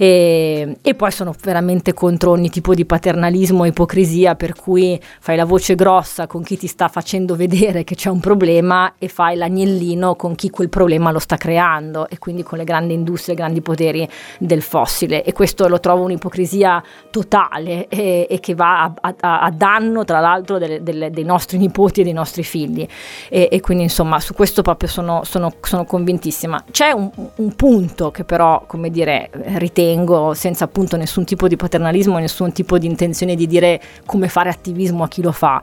E, 0.00 0.76
e, 0.80 0.94
poi 0.94 1.10
sono 1.10 1.34
veramente 1.42 1.92
contro 1.92 2.30
ogni 2.30 2.50
tipo 2.50 2.72
di 2.72 2.86
paternalismo 2.86 3.64
e 3.64 3.68
ipocrisia 3.70 4.36
per 4.36 4.54
cui 4.54 4.96
fai 5.18 5.34
la 5.34 5.44
voce 5.44 5.74
grossa 5.74 6.28
con 6.28 6.44
chi 6.44 6.56
ti 6.56 6.68
sta 6.68 6.86
facendo 6.86 7.34
vedere 7.34 7.82
che 7.82 7.96
c'è 7.96 8.08
un 8.08 8.20
problema 8.20 8.94
e 8.96 9.08
fai 9.08 9.34
l'agnellino 9.34 10.14
con 10.14 10.36
chi 10.36 10.50
quel 10.50 10.68
problema 10.68 11.10
lo 11.10 11.18
sta 11.18 11.36
creando 11.36 12.08
e 12.08 12.18
quindi 12.18 12.44
con 12.44 12.58
le 12.58 12.64
grandi 12.64 12.94
industrie, 12.94 13.34
i 13.34 13.36
grandi 13.36 13.60
poteri 13.60 14.08
del 14.38 14.62
fossile 14.62 15.24
e 15.24 15.32
questo 15.32 15.66
lo 15.66 15.80
trovo 15.80 16.04
un'ipocrisia 16.04 16.80
totale 17.10 17.88
e, 17.88 18.28
e 18.30 18.38
che 18.38 18.54
va 18.54 18.84
a, 18.84 19.14
a, 19.18 19.40
a, 19.40 19.50
danno 19.50 20.04
tra 20.04 20.20
l'altro 20.20 20.58
delle, 20.58 20.80
delle, 20.80 21.10
dei 21.10 21.24
nostri 21.24 21.58
nipoti 21.58 22.02
e 22.02 22.04
dei 22.04 22.12
nostri 22.12 22.44
figli 22.44 22.86
e, 23.28 23.48
e 23.50 23.60
quindi 23.60 23.82
insomma 23.82 24.20
su 24.20 24.32
questo 24.32 24.62
proprio 24.62 24.88
sono, 24.88 25.24
sono, 25.24 25.52
sono 25.60 25.84
convintissima. 25.84 26.66
C'è 26.70 26.92
un, 26.92 27.10
un 27.34 27.56
punto 27.56 28.12
che 28.12 28.22
però 28.22 28.62
come 28.64 28.90
dire 28.90 29.30
ritengo 29.56 29.86
ritengo, 29.88 30.34
senza 30.34 30.64
appunto 30.64 30.96
nessun 30.96 31.24
tipo 31.24 31.48
di 31.48 31.56
paternalismo, 31.56 32.18
nessun 32.18 32.52
tipo 32.52 32.78
di 32.78 32.86
intenzione 32.86 33.34
di 33.34 33.46
dire 33.46 33.80
come 34.04 34.28
fare 34.28 34.50
attivismo 34.50 35.04
a 35.04 35.08
chi 35.08 35.22
lo 35.22 35.32
fa 35.32 35.62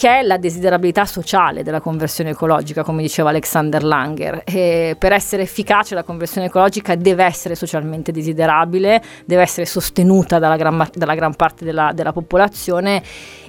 che 0.00 0.20
è 0.20 0.22
la 0.22 0.38
desiderabilità 0.38 1.04
sociale 1.04 1.62
della 1.62 1.82
conversione 1.82 2.30
ecologica, 2.30 2.82
come 2.82 3.02
diceva 3.02 3.28
Alexander 3.28 3.84
Langer. 3.84 4.44
E 4.46 4.96
per 4.98 5.12
essere 5.12 5.42
efficace 5.42 5.94
la 5.94 6.04
conversione 6.04 6.46
ecologica 6.46 6.94
deve 6.94 7.22
essere 7.22 7.54
socialmente 7.54 8.10
desiderabile, 8.10 9.02
deve 9.26 9.42
essere 9.42 9.66
sostenuta 9.66 10.38
dalla 10.38 10.56
gran, 10.56 10.88
dalla 10.94 11.14
gran 11.14 11.34
parte 11.34 11.66
della, 11.66 11.92
della 11.92 12.12
popolazione 12.12 13.02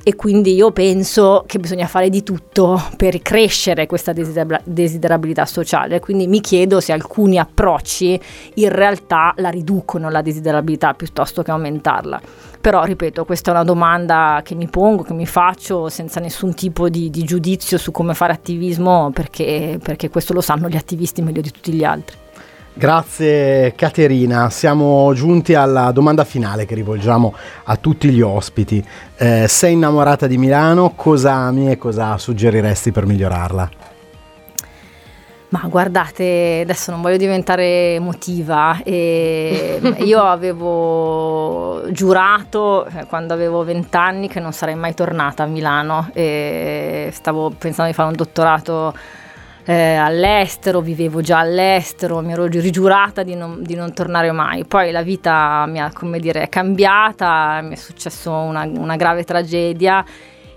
e 0.03 0.15
quindi 0.15 0.53
io 0.53 0.71
penso 0.71 1.45
che 1.47 1.57
bisogna 1.57 1.87
fare 1.87 2.09
di 2.09 2.21
tutto 2.21 2.81
per 2.97 3.21
crescere 3.21 3.85
questa 3.85 4.11
desiderabilità 4.11 5.45
sociale. 5.45 6.01
Quindi 6.01 6.27
mi 6.27 6.41
chiedo 6.41 6.81
se 6.81 6.91
alcuni 6.91 7.39
approcci 7.39 8.19
in 8.55 8.69
realtà 8.69 9.33
la 9.37 9.49
riducono 9.49 10.09
la 10.09 10.21
desiderabilità 10.21 10.95
piuttosto 10.95 11.43
che 11.43 11.51
aumentarla. 11.51 12.49
Però, 12.61 12.83
ripeto, 12.83 13.25
questa 13.25 13.49
è 13.49 13.53
una 13.55 13.63
domanda 13.63 14.41
che 14.43 14.53
mi 14.53 14.67
pongo, 14.67 15.01
che 15.01 15.13
mi 15.13 15.25
faccio 15.25 15.89
senza 15.89 16.19
nessun 16.19 16.53
tipo 16.53 16.89
di, 16.89 17.09
di 17.09 17.23
giudizio 17.23 17.79
su 17.79 17.91
come 17.91 18.13
fare 18.13 18.33
attivismo, 18.33 19.09
perché, 19.11 19.79
perché 19.81 20.11
questo 20.11 20.33
lo 20.33 20.41
sanno 20.41 20.69
gli 20.69 20.75
attivisti 20.75 21.23
meglio 21.23 21.41
di 21.41 21.49
tutti 21.49 21.73
gli 21.73 21.83
altri. 21.83 22.17
Grazie 22.73 23.73
Caterina, 23.75 24.49
siamo 24.49 25.11
giunti 25.13 25.55
alla 25.55 25.91
domanda 25.91 26.23
finale 26.23 26.65
che 26.65 26.73
rivolgiamo 26.73 27.33
a 27.63 27.75
tutti 27.75 28.09
gli 28.09 28.21
ospiti. 28.21 28.83
Eh, 29.17 29.45
sei 29.49 29.73
innamorata 29.73 30.25
di 30.25 30.37
Milano, 30.37 30.93
cosa 30.95 31.33
ami 31.33 31.69
e 31.69 31.77
cosa 31.77 32.17
suggeriresti 32.17 32.91
per 32.91 33.05
migliorarla? 33.05 33.90
Ma 35.51 35.67
guardate, 35.67 36.61
adesso 36.63 36.91
non 36.91 37.01
voglio 37.01 37.17
diventare 37.17 37.95
emotiva. 37.95 38.79
io 38.85 40.23
avevo 40.23 41.83
giurato 41.91 42.85
eh, 42.85 43.05
quando 43.05 43.33
avevo 43.33 43.61
vent'anni 43.65 44.29
che 44.29 44.39
non 44.39 44.53
sarei 44.53 44.75
mai 44.75 44.93
tornata 44.93 45.43
a 45.43 45.47
Milano 45.47 46.09
e 46.13 47.09
stavo 47.11 47.49
pensando 47.49 47.91
di 47.91 47.97
fare 47.97 48.07
un 48.07 48.15
dottorato 48.15 48.93
eh, 49.65 49.95
all'estero, 49.95 50.79
vivevo 50.79 51.19
già 51.19 51.39
all'estero, 51.39 52.21
mi 52.21 52.31
ero 52.31 52.45
rigiurata 52.45 53.21
di 53.21 53.35
non, 53.35 53.61
di 53.61 53.75
non, 53.75 53.93
tornare 53.93 54.31
mai. 54.31 54.63
Poi 54.63 54.89
la 54.91 55.01
vita 55.01 55.65
mi 55.67 55.81
ha, 55.81 55.91
come 55.91 56.19
dire, 56.19 56.47
cambiata, 56.47 57.59
mi 57.61 57.73
è 57.73 57.77
successo 57.77 58.31
una, 58.31 58.63
una 58.63 58.95
grave 58.95 59.25
tragedia 59.25 60.01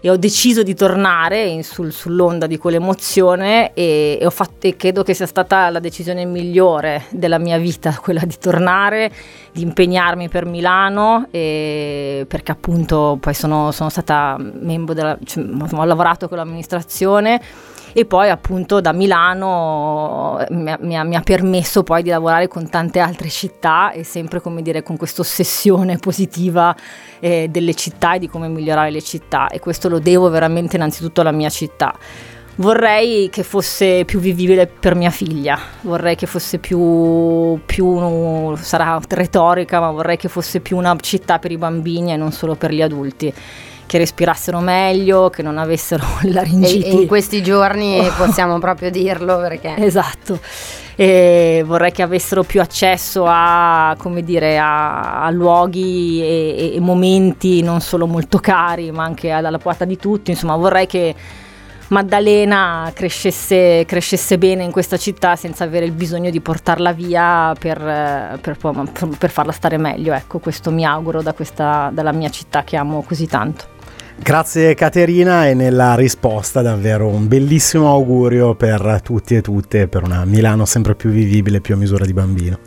e 0.04 0.10
ho 0.10 0.18
deciso 0.18 0.62
di 0.62 0.74
tornare 0.74 1.44
in, 1.44 1.64
sul, 1.64 1.90
sull'onda 1.90 2.46
di 2.46 2.58
quell'emozione 2.58 3.72
e, 3.72 4.18
e, 4.20 4.30
fatto, 4.30 4.66
e, 4.66 4.76
credo 4.76 5.02
che 5.02 5.14
sia 5.14 5.24
stata 5.24 5.70
la 5.70 5.78
decisione 5.78 6.26
migliore 6.26 7.04
della 7.08 7.38
mia 7.38 7.56
vita, 7.56 7.96
quella 8.02 8.20
di 8.26 8.36
tornare, 8.38 9.10
di 9.50 9.62
impegnarmi 9.62 10.28
per 10.28 10.44
Milano 10.44 11.26
perché 11.30 12.52
appunto 12.52 13.16
poi 13.18 13.32
sono, 13.32 13.70
sono 13.70 13.88
stata 13.88 14.36
membro 14.38 14.92
della, 14.92 15.16
cioè, 15.24 15.42
ho 15.42 15.84
lavorato 15.84 16.28
con 16.28 16.36
l'amministrazione 16.36 17.40
e 17.96 18.07
poi 18.07 18.28
appunto 18.28 18.80
da 18.80 18.92
Milano 18.92 20.40
eh, 20.40 20.52
mi 20.52 20.70
ha, 20.70 20.78
mi, 20.80 20.98
ha, 20.98 21.04
mi 21.04 21.14
ha, 21.14 21.20
permesso 21.20 21.85
poi 21.85 22.02
di 22.02 22.11
lavorare 22.11 22.48
con 22.48 22.68
tante 22.68 22.98
altre 22.98 23.28
città 23.28 23.92
e 23.92 24.02
sempre 24.02 24.40
come 24.40 24.62
dire 24.62 24.83
con 24.83 24.96
questa 24.96 25.20
ossessione 25.20 25.96
positiva 25.98 26.74
eh, 27.20 27.46
delle 27.48 27.72
città 27.74 28.14
e 28.14 28.18
di 28.18 28.28
come 28.28 28.48
migliorare 28.48 28.90
le 28.90 29.00
città. 29.00 29.46
E 29.46 29.61
questo 29.61 29.88
lo 29.88 30.00
devo 30.00 30.28
veramente 30.28 30.74
innanzitutto 30.74 31.20
alla 31.20 31.30
mia 31.30 31.50
città. 31.50 31.94
Vorrei 32.57 33.30
che 33.30 33.44
fosse 33.44 34.04
più 34.04 34.18
vivibile 34.18 34.66
per 34.66 34.96
mia 34.96 35.11
figlia, 35.11 35.59
vorrei 35.83 36.16
che 36.16 36.26
fosse 36.26 36.59
più, 36.59 37.61
più, 37.64 38.57
sarà 38.57 39.00
retorica, 39.09 39.78
ma 39.78 39.90
vorrei 39.92 40.16
che 40.16 40.28
fosse 40.28 40.59
più 40.61 40.76
una 40.76 40.96
città 41.00 41.38
per 41.38 41.52
i 41.52 41.59
bambini 41.59 42.12
e 42.12 42.16
non 42.16 42.33
solo 42.33 42.57
per 42.57 42.72
gli 42.72 42.83
adulti 42.83 43.33
che 43.94 43.98
respirassero 43.98 44.59
meglio, 44.59 45.30
che 45.30 45.42
non 45.42 45.57
avessero 45.57 46.04
laringiti. 46.26 46.83
E, 46.83 46.90
in 47.02 47.07
questi 47.07 47.44
giorni 47.44 48.04
possiamo 48.18 48.59
proprio 48.59 48.90
dirlo 48.90 49.38
perché... 49.38 49.76
Esatto. 49.76 50.40
E 50.96 51.62
vorrei 51.64 51.92
che 51.92 52.02
avessero 52.02 52.42
più 52.42 52.61
accesso 52.61 53.24
a, 53.26 53.96
dire, 54.22 54.59
a, 54.59 55.22
a 55.22 55.30
luoghi 55.30 56.20
e, 56.20 56.72
e, 56.74 56.80
momenti 56.80 57.62
non 57.62 57.80
solo 57.80 58.07
molto 58.07 58.38
cari, 58.38 58.90
ma 58.90 59.04
anche 59.04 59.30
alla 59.30 59.59
porta 59.59 59.85
di 59.85 59.96
tutti. 59.96 60.33
Insomma, 60.33 60.57
vorrei 60.57 60.87
che 60.87 61.14
Maddalena 61.88 62.90
crescesse, 62.94 63.85
crescesse, 63.87 64.38
bene 64.38 64.64
in 64.64 64.72
questa 64.72 64.96
città 64.96 65.37
senza 65.37 65.64
avere 65.64 65.85
il 65.85 65.92
bisogno 65.92 66.30
di 66.30 66.40
portarla 66.40 66.92
via 66.92 67.54
per, 67.59 68.38
per, 68.40 68.57
per 69.18 69.30
farla 69.30 69.52
stare 69.52 69.76
meglio. 69.76 70.12
Ecco, 70.12 70.38
questo 70.38 70.72
mi 70.72 70.85
auguro 70.85 71.22
da 71.22 71.33
questa, 71.33 71.90
dalla 71.92 72.12
mia 72.12 72.30
città 72.30 72.64
che 72.64 72.76
amo 72.76 73.02
così 73.02 73.26
tanto. 73.26 73.73
Grazie 74.16 74.74
Caterina 74.74 75.48
e 75.48 75.55
nella 75.55 75.94
risposta 75.96 76.62
davvero 76.62 77.09
un 77.09 77.27
bellissimo 77.29 77.90
augurio 77.90 78.55
per 78.55 79.00
tutti 79.03 79.35
e 79.35 79.42
tutte 79.42 79.88
per 79.88 80.03
una 80.05 80.24
Milano 80.24 80.64
sempre 80.64 80.94
più 80.94 81.11
vivibile, 81.11 81.61
più 81.61 81.74
a 81.74 81.77
misura 81.77 82.05
di 82.05 82.12
bambino. 82.12 82.59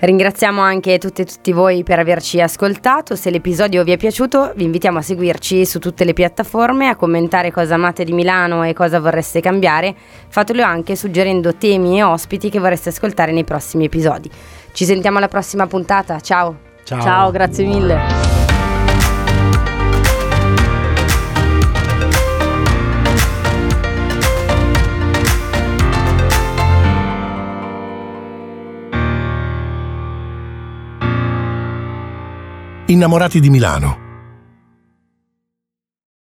Ringraziamo 0.00 0.60
anche 0.60 0.98
tutte 0.98 1.22
e 1.22 1.24
tutti 1.24 1.50
voi 1.50 1.82
per 1.82 1.98
averci 1.98 2.40
ascoltato. 2.40 3.16
Se 3.16 3.30
l'episodio 3.30 3.82
vi 3.82 3.90
è 3.90 3.96
piaciuto, 3.96 4.52
vi 4.54 4.62
invitiamo 4.62 4.98
a 4.98 5.02
seguirci 5.02 5.66
su 5.66 5.80
tutte 5.80 6.04
le 6.04 6.12
piattaforme, 6.12 6.88
a 6.88 6.94
commentare 6.94 7.50
cosa 7.50 7.74
amate 7.74 8.04
di 8.04 8.12
Milano 8.12 8.62
e 8.62 8.74
cosa 8.74 9.00
vorreste 9.00 9.40
cambiare. 9.40 9.94
Fatelo 10.28 10.62
anche 10.62 10.94
suggerendo 10.94 11.56
temi 11.56 11.98
e 11.98 12.04
ospiti 12.04 12.48
che 12.48 12.60
vorreste 12.60 12.90
ascoltare 12.90 13.32
nei 13.32 13.44
prossimi 13.44 13.86
episodi. 13.86 14.30
Ci 14.72 14.84
sentiamo 14.84 15.18
alla 15.18 15.28
prossima 15.28 15.66
puntata. 15.66 16.20
Ciao. 16.20 16.66
Ciao, 16.84 17.02
Ciao 17.02 17.30
grazie 17.32 17.66
mille. 17.66 18.47
Innamorati 32.90 33.38
di 33.38 33.50
Milano 33.50 34.07